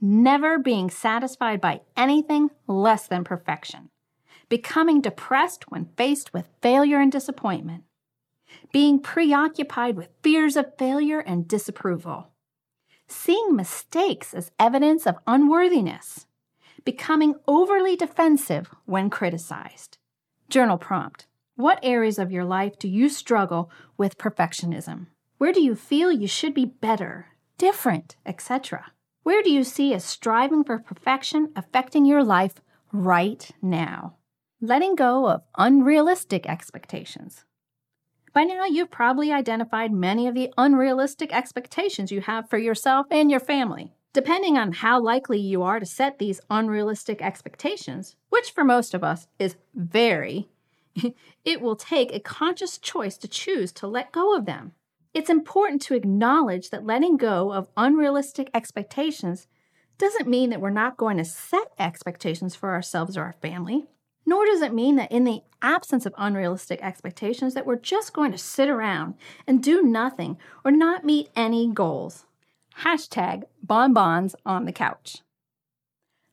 never 0.00 0.58
being 0.58 0.90
satisfied 0.90 1.60
by 1.60 1.82
anything 1.96 2.50
less 2.66 3.06
than 3.06 3.24
perfection 3.24 3.90
becoming 4.48 5.00
depressed 5.00 5.70
when 5.70 5.90
faced 5.96 6.32
with 6.32 6.48
failure 6.62 7.00
and 7.00 7.12
disappointment, 7.12 7.84
being 8.72 9.00
preoccupied 9.00 9.96
with 9.96 10.08
fears 10.22 10.56
of 10.56 10.76
failure 10.78 11.20
and 11.20 11.48
disapproval, 11.48 12.28
seeing 13.06 13.54
mistakes 13.54 14.34
as 14.34 14.50
evidence 14.58 15.06
of 15.06 15.18
unworthiness, 15.26 16.26
becoming 16.84 17.34
overly 17.46 17.96
defensive 17.96 18.74
when 18.86 19.10
criticized. 19.10 19.98
Journal 20.48 20.78
prompt 20.78 21.26
What 21.56 21.80
areas 21.82 22.18
of 22.18 22.32
your 22.32 22.44
life 22.44 22.78
do 22.78 22.88
you 22.88 23.08
struggle 23.08 23.70
with 23.96 24.18
perfectionism? 24.18 25.08
Where 25.38 25.52
do 25.52 25.62
you 25.62 25.74
feel 25.74 26.10
you 26.10 26.26
should 26.26 26.54
be 26.54 26.64
better, 26.64 27.28
different, 27.58 28.16
etc.? 28.24 28.92
Where 29.22 29.42
do 29.42 29.50
you 29.50 29.62
see 29.62 29.92
a 29.92 30.00
striving 30.00 30.64
for 30.64 30.78
perfection 30.78 31.52
affecting 31.54 32.06
your 32.06 32.24
life 32.24 32.62
right 32.92 33.50
now? 33.60 34.17
Letting 34.60 34.96
go 34.96 35.28
of 35.28 35.42
unrealistic 35.56 36.48
expectations. 36.48 37.44
By 38.34 38.44
now, 38.44 38.64
you've 38.64 38.90
probably 38.90 39.32
identified 39.32 39.92
many 39.92 40.26
of 40.26 40.34
the 40.34 40.52
unrealistic 40.58 41.32
expectations 41.32 42.10
you 42.10 42.20
have 42.22 42.50
for 42.50 42.58
yourself 42.58 43.06
and 43.10 43.30
your 43.30 43.40
family. 43.40 43.92
Depending 44.12 44.56
on 44.56 44.72
how 44.72 45.00
likely 45.00 45.38
you 45.38 45.62
are 45.62 45.78
to 45.78 45.86
set 45.86 46.18
these 46.18 46.40
unrealistic 46.50 47.22
expectations, 47.22 48.16
which 48.30 48.50
for 48.50 48.64
most 48.64 48.94
of 48.94 49.04
us 49.04 49.28
is 49.38 49.56
very, 49.74 50.48
it 51.44 51.60
will 51.60 51.76
take 51.76 52.12
a 52.12 52.20
conscious 52.20 52.78
choice 52.78 53.16
to 53.18 53.28
choose 53.28 53.70
to 53.72 53.86
let 53.86 54.12
go 54.12 54.36
of 54.36 54.44
them. 54.44 54.72
It's 55.14 55.30
important 55.30 55.82
to 55.82 55.94
acknowledge 55.94 56.70
that 56.70 56.84
letting 56.84 57.16
go 57.16 57.52
of 57.52 57.68
unrealistic 57.76 58.50
expectations 58.52 59.46
doesn't 59.98 60.28
mean 60.28 60.50
that 60.50 60.60
we're 60.60 60.70
not 60.70 60.96
going 60.96 61.16
to 61.16 61.24
set 61.24 61.72
expectations 61.78 62.54
for 62.54 62.70
ourselves 62.70 63.16
or 63.16 63.22
our 63.22 63.34
family 63.40 63.86
nor 64.28 64.44
does 64.44 64.60
it 64.60 64.74
mean 64.74 64.96
that 64.96 65.10
in 65.10 65.24
the 65.24 65.40
absence 65.62 66.04
of 66.04 66.14
unrealistic 66.18 66.80
expectations 66.82 67.54
that 67.54 67.64
we're 67.64 67.76
just 67.76 68.12
going 68.12 68.30
to 68.30 68.36
sit 68.36 68.68
around 68.68 69.14
and 69.46 69.62
do 69.62 69.82
nothing 69.82 70.36
or 70.66 70.70
not 70.70 71.02
meet 71.02 71.30
any 71.34 71.66
goals. 71.72 72.26
Hashtag 72.82 73.44
bonbons 73.62 74.36
on 74.44 74.66
the 74.66 74.72
couch. 74.72 75.22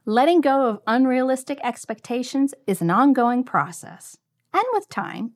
Letting 0.06 0.42
go 0.42 0.68
of 0.68 0.82
unrealistic 0.86 1.58
expectations 1.64 2.54
is 2.68 2.82
an 2.82 2.92
ongoing 2.92 3.46
process. 3.46 4.18
And 4.54 4.64
with 4.74 4.90
time, 4.90 5.32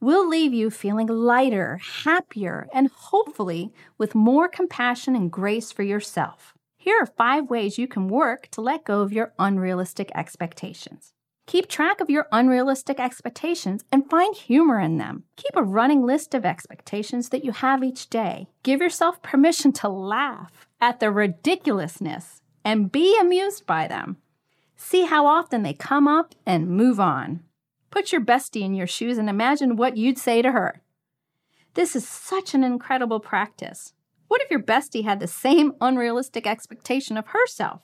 will 0.00 0.26
leave 0.26 0.54
you 0.54 0.70
feeling 0.70 1.08
lighter, 1.08 1.80
happier, 2.04 2.68
and 2.72 2.88
hopefully 2.94 3.72
with 3.98 4.14
more 4.14 4.48
compassion 4.48 5.16
and 5.16 5.32
grace 5.32 5.72
for 5.72 5.82
yourself. 5.82 6.54
Here 6.76 6.96
are 7.00 7.06
five 7.06 7.50
ways 7.50 7.76
you 7.76 7.88
can 7.88 8.06
work 8.06 8.46
to 8.52 8.60
let 8.60 8.84
go 8.84 9.00
of 9.00 9.12
your 9.12 9.32
unrealistic 9.36 10.12
expectations. 10.14 11.12
Keep 11.46 11.68
track 11.68 12.00
of 12.00 12.08
your 12.08 12.26
unrealistic 12.32 12.98
expectations 12.98 13.84
and 13.92 14.08
find 14.08 14.34
humor 14.34 14.80
in 14.80 14.96
them. 14.96 15.24
Keep 15.36 15.56
a 15.56 15.62
running 15.62 16.04
list 16.04 16.34
of 16.34 16.46
expectations 16.46 17.28
that 17.28 17.44
you 17.44 17.52
have 17.52 17.84
each 17.84 18.08
day. 18.08 18.48
Give 18.62 18.80
yourself 18.80 19.22
permission 19.22 19.72
to 19.72 19.88
laugh 19.88 20.66
at 20.80 21.00
the 21.00 21.10
ridiculousness 21.10 22.40
and 22.64 22.90
be 22.90 23.18
amused 23.20 23.66
by 23.66 23.86
them. 23.86 24.16
See 24.76 25.04
how 25.04 25.26
often 25.26 25.62
they 25.62 25.74
come 25.74 26.08
up 26.08 26.34
and 26.46 26.68
move 26.68 26.98
on. 26.98 27.40
Put 27.90 28.10
your 28.10 28.22
bestie 28.22 28.62
in 28.62 28.74
your 28.74 28.86
shoes 28.86 29.18
and 29.18 29.28
imagine 29.28 29.76
what 29.76 29.96
you'd 29.96 30.18
say 30.18 30.40
to 30.40 30.52
her. 30.52 30.80
This 31.74 31.94
is 31.94 32.08
such 32.08 32.54
an 32.54 32.64
incredible 32.64 33.20
practice. 33.20 33.92
What 34.28 34.40
if 34.40 34.50
your 34.50 34.62
bestie 34.62 35.04
had 35.04 35.20
the 35.20 35.26
same 35.26 35.74
unrealistic 35.80 36.46
expectation 36.46 37.16
of 37.16 37.28
herself? 37.28 37.82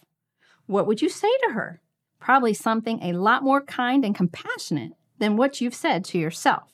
What 0.67 0.87
would 0.87 1.02
you 1.02 1.09
say 1.09 1.31
to 1.47 1.52
her? 1.52 1.81
Probably 2.21 2.55
something 2.55 3.03
a 3.03 3.12
lot 3.12 3.43
more 3.43 3.61
kind 3.61 4.05
and 4.05 4.15
compassionate 4.15 4.93
than 5.19 5.37
what 5.37 5.61
you've 5.61 5.75
said 5.75 6.05
to 6.05 6.19
yourself. 6.19 6.71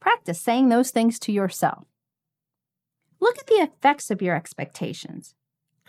Practice 0.00 0.40
saying 0.40 0.68
those 0.68 0.90
things 0.90 1.18
to 1.20 1.32
yourself. 1.32 1.86
Look 3.20 3.38
at 3.38 3.46
the 3.46 3.54
effects 3.54 4.10
of 4.10 4.22
your 4.22 4.36
expectations. 4.36 5.34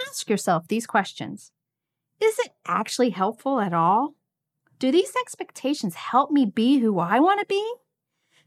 Ask 0.07 0.29
yourself 0.29 0.67
these 0.67 0.88
questions 0.88 1.51
Is 2.19 2.39
it 2.39 2.51
actually 2.65 3.12
helpful 3.12 3.59
at 3.59 3.74
all? 3.74 4.15
Do 4.79 4.91
these 4.91 5.13
expectations 5.21 5.95
help 5.95 6.31
me 6.31 6.45
be 6.45 6.79
who 6.79 7.00
I 7.00 7.19
want 7.19 7.41
to 7.41 7.45
be? 7.45 7.74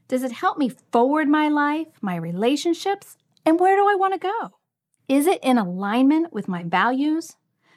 Does 0.07 0.23
it 0.23 0.31
help 0.31 0.57
me 0.57 0.71
forward 0.91 1.29
my 1.29 1.47
life, 1.47 1.87
my 2.01 2.15
relationships, 2.15 3.17
and 3.45 3.59
where 3.59 3.75
do 3.75 3.87
I 3.87 3.95
want 3.95 4.13
to 4.13 4.19
go? 4.19 4.49
Is 5.07 5.27
it 5.27 5.43
in 5.43 5.57
alignment 5.57 6.33
with 6.33 6.47
my 6.47 6.63
values? 6.63 7.35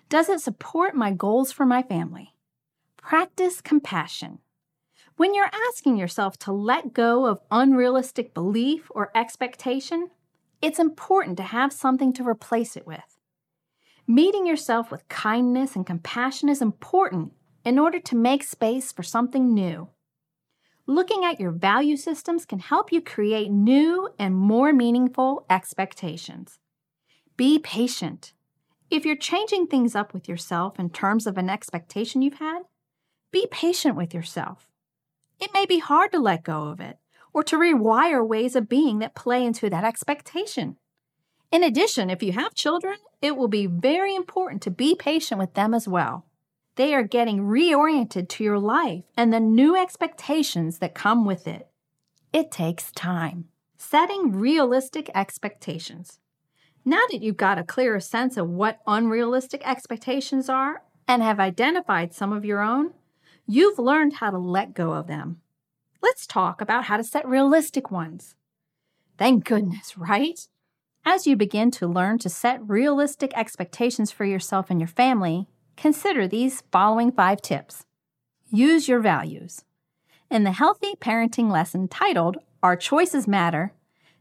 Does 0.09 0.29
it 0.29 0.41
support 0.41 0.95
my 0.95 1.13
goals 1.13 1.53
for 1.53 1.67
my 1.67 1.83
family? 1.83 2.36
Practice 3.07 3.61
compassion. 3.61 4.41
When 5.17 5.33
you're 5.33 5.49
asking 5.69 5.97
yourself 5.97 6.37
to 6.39 6.51
let 6.51 6.93
go 6.93 7.27
of 7.27 7.39
unrealistic 7.53 8.35
belief 8.35 8.91
or 8.91 9.13
expectation, 9.15 10.11
it's 10.61 10.81
important 10.81 11.37
to 11.37 11.45
have 11.45 11.73
something 11.73 12.13
to 12.15 12.27
replace 12.27 12.77
it 12.77 12.85
with. 12.85 13.21
Meeting 14.09 14.45
yourself 14.45 14.91
with 14.91 15.07
kindness 15.07 15.77
and 15.77 15.87
compassion 15.87 16.49
is 16.49 16.61
important 16.61 17.33
in 17.65 17.79
order 17.79 18.01
to 18.01 18.17
make 18.17 18.43
space 18.43 18.91
for 18.91 19.05
something 19.05 19.55
new. 19.55 19.89
Looking 20.89 21.25
at 21.25 21.39
your 21.39 21.53
value 21.53 21.97
systems 21.97 22.45
can 22.45 22.59
help 22.59 22.91
you 22.91 23.01
create 23.01 23.53
new 23.53 24.09
and 24.19 24.35
more 24.35 24.73
meaningful 24.73 25.47
expectations. 25.49 26.59
Be 27.37 27.61
patient. 27.61 28.33
If 28.91 29.05
you're 29.07 29.15
changing 29.15 29.69
things 29.69 29.95
up 29.95 30.13
with 30.13 30.29
yourself 30.29 30.81
in 30.81 30.91
terms 30.91 31.29
of 31.29 31.39
an 31.39 31.49
expectation 31.49 32.21
you've 32.21 32.41
had, 32.41 32.63
be 33.37 33.47
patient 33.51 33.97
with 33.97 34.15
yourself. 34.15 34.67
It 35.39 35.51
may 35.53 35.67
be 35.67 35.79
hard 35.79 36.11
to 36.13 36.19
let 36.19 36.43
go 36.43 36.69
of 36.69 36.81
it 36.81 36.97
or 37.35 37.43
to 37.45 37.59
rewire 37.59 38.27
ways 38.27 38.57
of 38.57 38.67
being 38.67 39.01
that 39.01 39.15
play 39.15 39.45
into 39.45 39.69
that 39.69 39.85
expectation. 39.85 40.79
In 41.53 41.63
addition, 41.63 42.09
if 42.09 42.23
you 42.23 42.33
have 42.33 42.55
children, 42.55 42.97
it 43.21 43.37
will 43.37 43.49
be 43.49 43.67
very 43.67 44.15
important 44.15 44.63
to 44.63 44.71
be 44.71 44.95
patient 44.95 45.39
with 45.39 45.53
them 45.53 45.75
as 45.75 45.87
well. 45.87 46.25
They 46.77 46.95
are 46.95 47.03
getting 47.03 47.41
reoriented 47.41 48.31
to 48.31 48.45
your 48.45 48.59
life 48.59 49.05
and 49.19 49.35
the 49.35 49.41
new 49.41 49.77
expectations 49.77 50.79
that 50.79 50.95
come 50.95 51.27
with 51.27 51.47
it. 51.47 51.69
It 52.33 52.51
takes 52.51 52.91
time. 52.93 53.49
Setting 53.77 54.33
realistic 54.33 55.11
expectations. 55.15 56.21
Now 56.87 57.03
that 57.11 57.23
you've 57.23 57.37
got 57.37 57.59
a 57.59 57.65
clearer 57.65 58.01
sense 58.01 58.39
of 58.39 58.49
what 58.49 58.81
unrealistic 58.87 59.61
expectations 59.69 60.49
are 60.49 60.81
and 61.07 61.23
have 61.23 61.39
identified 61.39 62.15
some 62.15 62.33
of 62.33 62.47
your 62.47 62.63
own, 62.63 62.95
you've 63.47 63.79
learned 63.79 64.15
how 64.15 64.31
to 64.31 64.39
let 64.39 64.75
go 64.75 64.93
of 64.93 65.07
them. 65.07 65.41
Let's 66.03 66.27
talk 66.27 66.61
about 66.61 66.85
how 66.85 66.97
to 66.97 67.05
set 67.05 67.27
realistic 67.27 67.91
ones. 67.91 68.35
Thank 69.19 69.45
goodness, 69.45 69.97
right? 69.97 70.47
As 71.05 71.27
you 71.27 71.37
begin 71.37 71.71
to 71.73 71.87
learn 71.87 72.19
to 72.19 72.29
set 72.29 72.69
realistic 72.69 73.33
expectations 73.35 74.11
for 74.11 74.25
yourself 74.25 74.71
and 74.71 74.81
your 74.81 74.89
family, 74.89 75.47
consider 75.77 76.27
these 76.27 76.63
following 76.73 77.13
five 77.13 77.41
tips. 77.41 77.87
Use 78.51 78.89
your 78.89 79.01
values. 79.01 79.65
In 80.31 80.43
the 80.43 80.53
Healthy 80.53 80.95
Parenting 80.97 81.51
lesson 81.51 81.87
titled 81.87 82.39
Our 82.63 82.77
Choices 82.77 83.29
Matter, 83.29 83.73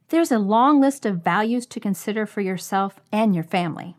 there's 0.09 0.31
a 0.31 0.37
long 0.37 0.79
list 0.79 1.05
of 1.05 1.23
values 1.23 1.65
to 1.67 1.79
consider 1.79 2.27
for 2.27 2.41
yourself 2.41 2.99
and 3.11 3.33
your 3.33 3.43
family. 3.43 3.95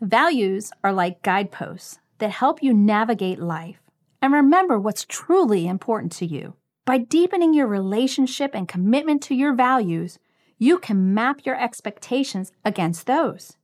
Values 0.00 0.70
are 0.84 0.92
like 0.92 1.22
guideposts 1.22 1.98
that 2.18 2.30
help 2.30 2.62
you 2.62 2.72
navigate 2.72 3.40
life 3.40 3.80
and 4.20 4.32
remember 4.32 4.78
what's 4.78 5.04
truly 5.04 5.66
important 5.66 6.12
to 6.12 6.26
you. 6.26 6.54
By 6.84 6.98
deepening 6.98 7.54
your 7.54 7.66
relationship 7.66 8.52
and 8.54 8.66
commitment 8.66 9.22
to 9.24 9.34
your 9.34 9.54
values, 9.54 10.18
you 10.58 10.78
can 10.78 11.14
map 11.14 11.44
your 11.44 11.60
expectations 11.60 12.50
against 12.64 13.06
those. 13.06 13.56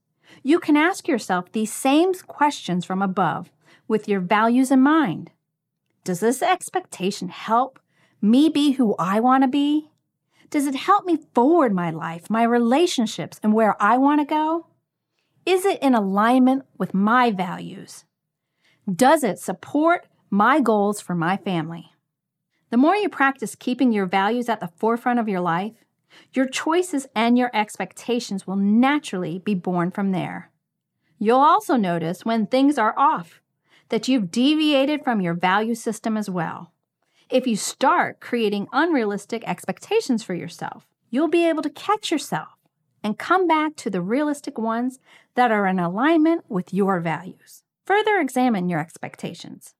You 0.43 0.59
can 0.59 0.77
ask 0.77 1.07
yourself 1.07 1.51
these 1.51 1.73
same 1.73 2.13
questions 2.13 2.85
from 2.85 3.01
above 3.01 3.51
with 3.87 4.07
your 4.07 4.19
values 4.19 4.71
in 4.71 4.81
mind. 4.81 5.31
Does 6.03 6.19
this 6.19 6.41
expectation 6.41 7.29
help 7.29 7.79
me 8.21 8.49
be 8.49 8.73
who 8.73 8.95
I 8.97 9.19
want 9.19 9.43
to 9.43 9.47
be? 9.47 9.89
Does 10.49 10.67
it 10.67 10.75
help 10.75 11.05
me 11.05 11.17
forward 11.33 11.73
my 11.73 11.89
life, 11.89 12.29
my 12.29 12.43
relationships, 12.43 13.39
and 13.43 13.53
where 13.53 13.75
I 13.81 13.97
want 13.97 14.21
to 14.21 14.25
go? 14.25 14.67
Is 15.45 15.65
it 15.65 15.81
in 15.81 15.93
alignment 15.93 16.63
with 16.77 16.93
my 16.93 17.31
values? 17.31 18.05
Does 18.91 19.23
it 19.23 19.39
support 19.39 20.07
my 20.29 20.59
goals 20.59 21.01
for 21.01 21.15
my 21.15 21.37
family? 21.37 21.91
The 22.69 22.77
more 22.77 22.95
you 22.95 23.09
practice 23.09 23.55
keeping 23.55 23.91
your 23.91 24.05
values 24.05 24.49
at 24.49 24.59
the 24.59 24.71
forefront 24.75 25.19
of 25.19 25.29
your 25.29 25.41
life, 25.41 25.73
your 26.33 26.47
choices 26.47 27.07
and 27.15 27.37
your 27.37 27.51
expectations 27.53 28.47
will 28.47 28.55
naturally 28.55 29.39
be 29.39 29.55
born 29.55 29.91
from 29.91 30.11
there. 30.11 30.51
You'll 31.19 31.39
also 31.39 31.75
notice 31.75 32.25
when 32.25 32.47
things 32.47 32.77
are 32.77 32.97
off 32.97 33.41
that 33.89 34.07
you've 34.07 34.31
deviated 34.31 35.03
from 35.03 35.21
your 35.21 35.33
value 35.33 35.75
system 35.75 36.17
as 36.17 36.29
well. 36.29 36.71
If 37.29 37.47
you 37.47 37.55
start 37.55 38.19
creating 38.19 38.67
unrealistic 38.71 39.47
expectations 39.47 40.23
for 40.23 40.33
yourself, 40.33 40.87
you'll 41.09 41.27
be 41.27 41.47
able 41.47 41.63
to 41.63 41.69
catch 41.69 42.11
yourself 42.11 42.49
and 43.03 43.17
come 43.17 43.47
back 43.47 43.75
to 43.77 43.89
the 43.89 44.01
realistic 44.01 44.57
ones 44.57 44.99
that 45.35 45.51
are 45.51 45.67
in 45.67 45.79
alignment 45.79 46.43
with 46.49 46.73
your 46.73 46.99
values. 46.99 47.63
Further 47.85 48.17
examine 48.19 48.67
your 48.67 48.79
expectations. 48.79 49.75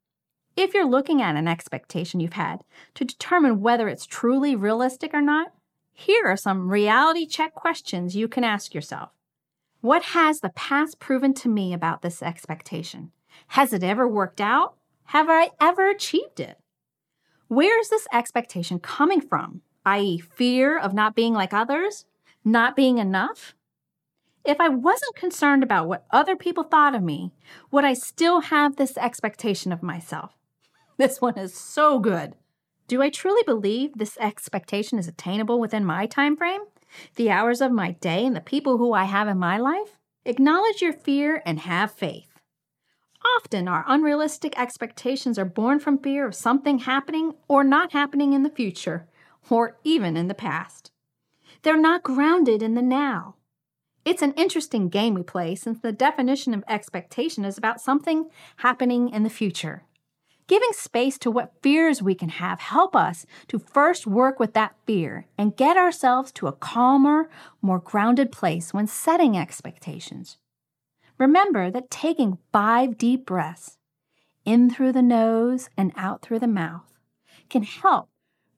If 0.58 0.74
you're 0.74 0.88
looking 0.88 1.22
at 1.22 1.36
an 1.36 1.50
expectation 1.50 2.22
you've 2.22 2.34
had 2.34 2.64
to 2.94 3.04
determine 3.04 3.60
whether 3.60 3.90
it's 3.90 4.06
truly 4.06 4.56
realistic 4.56 5.14
or 5.14 5.22
not, 5.22 5.52
here 5.92 6.26
are 6.26 6.38
some 6.38 6.70
reality 6.70 7.26
check 7.26 7.54
questions 7.54 8.16
you 8.16 8.30
can 8.30 8.46
ask 8.46 8.74
yourself. 8.74 9.10
What 9.82 10.04
has 10.04 10.40
the 10.40 10.50
past 10.50 11.00
proven 11.00 11.34
to 11.36 11.50
me 11.50 11.74
about 11.74 12.02
this 12.02 12.24
expectation? 12.24 13.12
Has 13.48 13.74
it 13.74 13.84
ever 13.84 14.08
worked 14.08 14.40
out? 14.40 14.76
Have 15.06 15.28
I 15.30 15.52
ever 15.60 15.90
achieved 15.90 16.40
it? 16.40 16.58
Where 17.50 17.80
is 17.80 17.90
this 17.90 18.08
expectation 18.14 18.80
coming 18.80 19.20
from? 19.20 19.62
i.e., 19.86 20.20
fear 20.20 20.80
of 20.80 20.94
not 20.94 21.16
being 21.16 21.34
like 21.34 21.54
others, 21.54 22.06
not 22.46 22.78
being 22.78 22.98
enough? 22.98 23.54
If 24.46 24.62
I 24.62 24.70
wasn't 24.70 25.16
concerned 25.16 25.64
about 25.64 25.88
what 25.88 26.06
other 26.12 26.36
people 26.36 26.64
thought 26.64 26.96
of 26.96 27.04
me, 27.04 27.34
would 27.72 27.84
I 27.84 27.94
still 27.94 28.42
have 28.42 28.78
this 28.78 28.98
expectation 28.98 29.72
of 29.72 29.84
myself? 29.84 30.32
This 30.98 31.20
one 31.20 31.38
is 31.38 31.54
so 31.54 32.00
good. 32.00 32.36
Do 32.88 33.02
I 33.02 33.10
truly 33.10 33.44
believe 33.46 33.98
this 33.98 34.18
expectation 34.18 34.98
is 34.98 35.10
attainable 35.10 35.60
within 35.60 35.84
my 35.84 36.06
time 36.06 36.38
frame? 36.38 36.62
The 37.16 37.30
hours 37.30 37.60
of 37.60 37.74
my 37.74 37.92
day 37.92 38.26
and 38.26 38.34
the 38.34 38.42
people 38.42 38.78
who 38.78 38.94
I 38.94 39.04
have 39.04 39.28
in 39.28 39.38
my 39.38 39.58
life? 39.58 39.98
Acknowledge 40.24 40.82
your 40.82 40.94
fear 40.94 41.42
and 41.46 41.60
have 41.60 41.92
faith. 41.92 42.40
Often, 43.38 43.68
our 43.68 43.84
unrealistic 43.88 44.58
expectations 44.58 45.38
are 45.38 45.46
born 45.46 45.80
from 45.80 45.98
fear 45.98 46.26
of 46.26 46.34
something 46.34 46.80
happening 46.80 47.34
or 47.50 47.64
not 47.64 47.92
happening 47.92 48.32
in 48.32 48.44
the 48.44 48.50
future, 48.50 49.08
or 49.50 49.78
even 49.84 50.16
in 50.16 50.28
the 50.28 50.34
past. 50.34 50.92
They're 51.64 51.76
not 51.76 52.04
grounded 52.04 52.62
in 52.64 52.76
the 52.76 52.82
now. 52.82 53.36
It's 54.06 54.22
an 54.22 54.34
interesting 54.34 54.88
game 54.88 55.16
we 55.16 55.24
play 55.24 55.56
since 55.56 55.80
the 55.80 55.92
definition 55.92 56.54
of 56.54 56.64
expectation 56.68 57.44
is 57.44 57.58
about 57.58 57.82
something 57.82 58.30
happening 58.58 59.10
in 59.10 59.24
the 59.24 59.30
future. 59.30 59.84
Giving 60.48 60.74
space 60.74 61.18
to 61.20 61.32
what 61.32 61.54
fears 61.64 62.04
we 62.04 62.14
can 62.14 62.30
have 62.30 62.60
help 62.60 62.96
us 62.96 63.26
to 63.48 63.58
first 63.58 64.06
work 64.06 64.40
with 64.40 64.54
that 64.54 64.76
fear 64.86 65.26
and 65.40 65.58
get 65.58 65.76
ourselves 65.76 66.32
to 66.34 66.46
a 66.46 66.52
calmer, 66.52 67.30
more 67.64 67.80
grounded 67.80 68.32
place 68.32 68.72
when 68.72 68.86
setting 68.86 69.36
expectations. 69.36 70.38
Remember 71.18 71.72
that 71.72 71.90
taking 71.90 72.38
five 72.52 72.96
deep 72.96 73.26
breaths, 73.26 73.80
in 74.44 74.70
through 74.70 74.92
the 74.92 75.02
nose 75.02 75.70
and 75.76 75.92
out 75.96 76.22
through 76.22 76.38
the 76.38 76.48
mouth, 76.48 76.94
can 77.50 77.64
help 77.64 78.10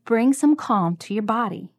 bring 0.04 0.34
some 0.34 0.58
calm 0.58 0.97
to 0.97 1.13
your 1.13 1.23
body. 1.23 1.71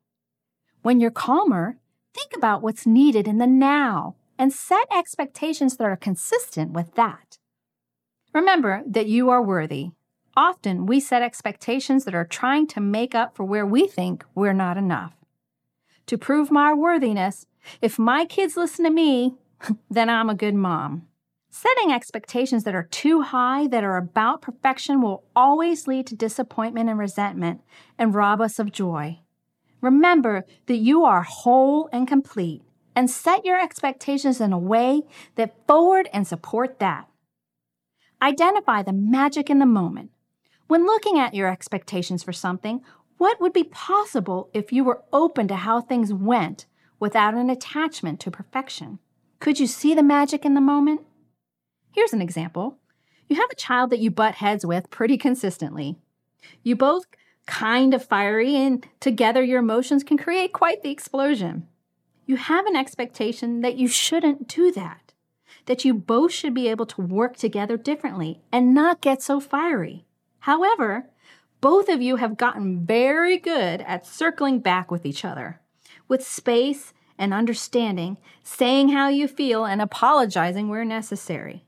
When 0.81 1.01
you're 1.01 1.11
calmer, 1.11 1.77
think 2.15 2.33
about 2.35 2.63
what's 2.63 2.87
needed 2.87 3.29
in 3.29 3.37
the 3.37 3.47
now 3.47 4.17
and 4.39 4.55
set 4.55 4.87
expectations 4.91 5.77
that 5.77 5.85
are 5.85 5.97
consistent 5.97 6.73
with 6.73 6.95
that. 6.95 7.37
Remember 8.33 8.83
that 8.87 9.07
you 9.07 9.29
are 9.29 9.43
worthy 9.43 9.91
Often 10.39 10.87
we 10.87 11.01
set 11.01 11.21
expectations 11.21 12.05
that 12.05 12.15
are 12.15 12.25
trying 12.25 12.69
to 12.69 12.81
make 12.81 13.13
up 13.13 13.35
for 13.35 13.43
where 13.43 13.67
we 13.67 13.89
think 13.89 14.25
we're 14.37 14.53
not 14.53 14.77
enough. 14.77 15.15
To 16.07 16.17
prove 16.17 16.53
my 16.53 16.73
worthiness, 16.73 17.47
if 17.83 17.99
my 17.99 18.25
kids 18.25 18.57
listen 18.57 18.85
to 18.85 18.91
me, 18.93 19.35
then 19.91 20.09
I'm 20.09 20.31
a 20.31 20.37
good 20.37 20.55
mom. 20.55 21.09
Setting 21.51 21.91
expectations 21.91 22.63
that 22.63 22.75
are 22.77 22.85
too 22.85 23.23
high, 23.23 23.67
that 23.67 23.83
are 23.83 23.97
about 23.97 24.41
perfection, 24.41 25.03
will 25.03 25.25
always 25.35 25.89
lead 25.89 26.07
to 26.07 26.15
disappointment 26.15 26.89
and 26.89 27.01
resentment 27.01 27.61
and 27.99 28.15
rob 28.15 28.41
us 28.41 28.61
of 28.61 28.71
joy. 28.71 29.19
Remember 29.81 30.45
that 30.67 30.77
you 30.77 31.03
are 31.03 31.23
whole 31.23 31.89
and 31.91 32.07
complete, 32.07 32.63
and 32.95 33.11
set 33.11 33.45
your 33.45 33.61
expectations 33.61 34.41
in 34.41 34.53
a 34.53 34.59
way 34.59 35.03
that 35.35 35.57
forward 35.67 36.09
and 36.13 36.29
support 36.29 36.79
that. 36.79 37.09
Identify 38.23 38.85
the 38.85 38.93
magic 38.93 39.51
in 39.51 39.59
the 39.59 39.67
moment. 39.67 40.13
When 40.69 40.85
looking 40.85 41.19
at 41.19 41.35
your 41.35 41.49
expectations 41.49 42.23
for 42.23 42.35
something, 42.35 42.83
what 43.17 43.41
would 43.41 43.55
be 43.55 43.65
possible 43.65 44.51
if 44.53 44.71
you 44.71 44.85
were 44.85 45.03
open 45.15 45.49
to 45.49 45.57
how 45.57 45.81
things 45.81 46.13
went 46.13 46.67
without 47.01 47.33
an 47.33 47.49
attachment 47.49 48.21
to 48.21 48.31
perfection? 48.31 48.99
Could 49.41 49.59
you 49.59 49.67
see 49.67 49.95
the 49.95 50.03
magic 50.03 50.45
in 50.45 50.53
the 50.53 50.61
moment? 50.61 51.01
Here's 51.91 52.13
an 52.13 52.21
example. 52.21 52.77
You 53.29 53.37
have 53.37 53.51
a 53.51 53.57
child 53.57 53.89
that 53.91 53.99
you 53.99 54.11
butt 54.11 54.37
heads 54.37 54.67
with 54.67 54.91
pretty 54.91 55.17
consistently. 55.17 55.97
You 56.63 56.77
both 56.77 57.07
kind 57.47 57.95
of 57.95 58.05
fiery, 58.05 58.55
and 58.55 58.87
together 59.01 59.43
your 59.43 59.61
emotions 59.61 60.05
can 60.05 60.19
create 60.19 60.53
quite 60.53 60.83
the 60.83 60.91
explosion. 60.91 61.67
You 62.27 62.37
have 62.37 62.67
an 62.67 62.77
expectation 62.77 63.63
that 63.63 63.77
you 63.77 63.89
shouldn't 63.89 64.49
do 64.49 64.71
that, 64.73 65.15
that 65.65 65.87
you 65.87 65.95
both 65.95 66.31
should 66.31 66.53
be 66.53 66.69
able 66.69 66.85
to 66.87 67.01
work 67.01 67.39
together 67.39 67.79
differently 67.79 68.43
and 68.53 68.75
not 68.75 69.01
get 69.01 69.23
so 69.23 69.41
fiery. 69.41 70.05
However, 70.41 71.11
both 71.61 71.89
of 71.89 72.01
you 72.01 72.17
have 72.17 72.37
gotten 72.37 72.87
very 72.87 73.37
good 73.39 73.81
at 73.83 74.07
circling 74.07 74.61
back 74.61 74.91
with 74.91 75.05
each 75.05 75.25
other, 75.25 75.61
with 76.07 76.27
space 76.27 76.93
and 77.19 77.35
understanding, 77.35 78.17
saying 78.45 78.91
how 78.91 79.09
you 79.09 79.27
feel, 79.27 79.65
and 79.65 79.83
apologizing 79.83 80.69
where 80.69 80.85
necessary. 80.85 81.65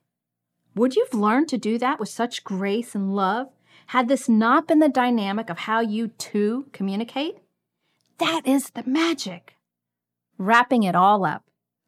Would 0.76 0.94
you've 0.94 1.14
learned 1.14 1.48
to 1.48 1.58
do 1.58 1.76
that 1.78 1.98
with 1.98 2.08
such 2.08 2.44
grace 2.44 2.94
and 2.94 3.16
love 3.16 3.48
had 3.88 4.06
this 4.06 4.28
not 4.28 4.68
been 4.68 4.78
the 4.78 4.88
dynamic 4.88 5.50
of 5.50 5.58
how 5.58 5.80
you 5.80 6.08
two 6.08 6.66
communicate? 6.72 7.38
That 8.18 8.42
is 8.44 8.70
the 8.70 8.84
magic. 8.86 9.56
Wrapping 10.38 10.84
it 10.84 10.94
all 10.94 11.24
up, 11.24 11.42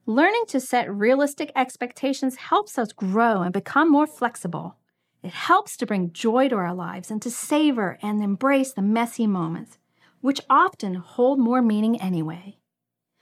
learning 0.05 0.45
to 0.49 0.61
set 0.61 0.93
realistic 0.93 1.53
expectations 1.55 2.37
helps 2.37 2.77
us 2.77 2.93
grow 2.93 3.43
and 3.43 3.53
become 3.53 3.91
more 3.91 4.09
flexible. 4.09 4.77
It 5.23 5.33
helps 5.33 5.77
to 5.77 5.87
bring 5.87 6.13
joy 6.13 6.49
to 6.49 6.57
our 6.57 6.75
lives 6.75 7.11
and 7.11 7.23
to 7.23 7.31
savor 7.31 7.99
and 8.03 8.23
embrace 8.23 8.73
the 8.73 8.83
messy 8.83 9.27
moments, 9.27 9.79
which 10.21 10.41
often 10.51 10.95
hold 10.95 11.39
more 11.39 11.63
meaning 11.63 12.01
anyway. 12.01 12.59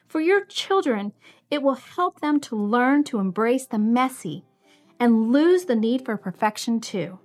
For 0.08 0.20
your 0.20 0.44
children, 0.44 1.12
it 1.50 1.62
will 1.62 1.74
help 1.74 2.20
them 2.20 2.40
to 2.40 2.56
learn 2.56 3.04
to 3.04 3.18
embrace 3.18 3.66
the 3.66 3.78
messy 3.78 4.44
and 4.98 5.30
lose 5.30 5.66
the 5.66 5.76
need 5.76 6.04
for 6.04 6.16
perfection 6.16 6.80
too 6.80 7.18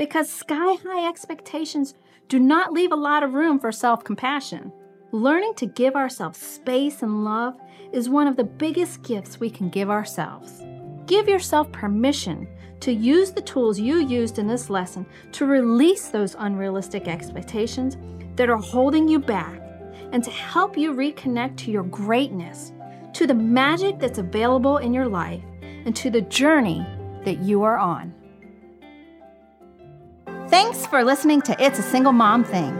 because 0.00 0.32
sky 0.32 0.76
high 0.82 1.06
expectations 1.06 1.92
do 2.28 2.38
not 2.38 2.72
leave 2.72 2.90
a 2.90 2.96
lot 2.96 3.22
of 3.22 3.34
room 3.34 3.58
for 3.58 3.70
self 3.70 4.02
compassion. 4.02 4.72
Learning 5.12 5.52
to 5.56 5.66
give 5.66 5.94
ourselves 5.94 6.38
space 6.38 7.02
and 7.02 7.22
love 7.22 7.54
is 7.92 8.08
one 8.08 8.26
of 8.26 8.36
the 8.36 8.44
biggest 8.44 9.02
gifts 9.02 9.38
we 9.38 9.50
can 9.50 9.68
give 9.68 9.90
ourselves. 9.90 10.62
Give 11.04 11.28
yourself 11.28 11.70
permission 11.70 12.48
to 12.80 12.92
use 12.92 13.30
the 13.30 13.42
tools 13.42 13.78
you 13.78 13.98
used 13.98 14.38
in 14.38 14.46
this 14.46 14.70
lesson 14.70 15.06
to 15.32 15.46
release 15.46 16.08
those 16.08 16.34
unrealistic 16.38 17.08
expectations 17.08 17.96
that 18.36 18.48
are 18.48 18.56
holding 18.56 19.06
you 19.06 19.18
back 19.18 19.60
and 20.12 20.24
to 20.24 20.30
help 20.30 20.76
you 20.76 20.92
reconnect 20.92 21.56
to 21.58 21.70
your 21.70 21.82
greatness, 21.84 22.72
to 23.12 23.26
the 23.26 23.34
magic 23.34 23.98
that's 23.98 24.18
available 24.18 24.78
in 24.78 24.92
your 24.92 25.06
life, 25.06 25.42
and 25.62 25.94
to 25.94 26.10
the 26.10 26.22
journey 26.22 26.84
that 27.24 27.38
you 27.40 27.62
are 27.62 27.78
on. 27.78 28.14
Thanks 30.48 30.86
for 30.86 31.04
listening 31.04 31.42
to 31.42 31.64
It's 31.64 31.78
a 31.78 31.82
Single 31.82 32.12
Mom 32.12 32.44
Thing. 32.44 32.76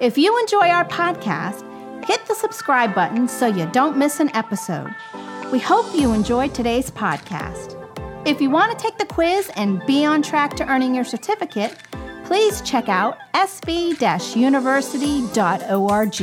If 0.00 0.18
you 0.18 0.38
enjoy 0.38 0.68
our 0.68 0.84
podcast, 0.84 1.64
hit 2.04 2.26
the 2.26 2.34
subscribe 2.34 2.94
button 2.94 3.26
so 3.26 3.46
you 3.46 3.66
don't 3.72 3.96
miss 3.96 4.20
an 4.20 4.34
episode. 4.34 4.94
We 5.50 5.58
hope 5.58 5.86
you 5.94 6.12
enjoyed 6.12 6.52
today's 6.52 6.90
podcast. 6.90 7.75
If 8.26 8.40
you 8.40 8.50
want 8.50 8.76
to 8.76 8.82
take 8.82 8.98
the 8.98 9.06
quiz 9.06 9.52
and 9.54 9.86
be 9.86 10.04
on 10.04 10.20
track 10.20 10.56
to 10.56 10.66
earning 10.68 10.96
your 10.96 11.04
certificate, 11.04 11.78
please 12.24 12.60
check 12.62 12.88
out 12.88 13.18
sb 13.34 14.34
university.org. 14.34 16.14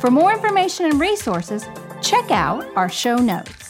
For 0.00 0.10
more 0.12 0.32
information 0.32 0.86
and 0.86 1.00
resources, 1.00 1.68
check 2.02 2.30
out 2.30 2.64
our 2.76 2.88
show 2.88 3.16
notes. 3.16 3.61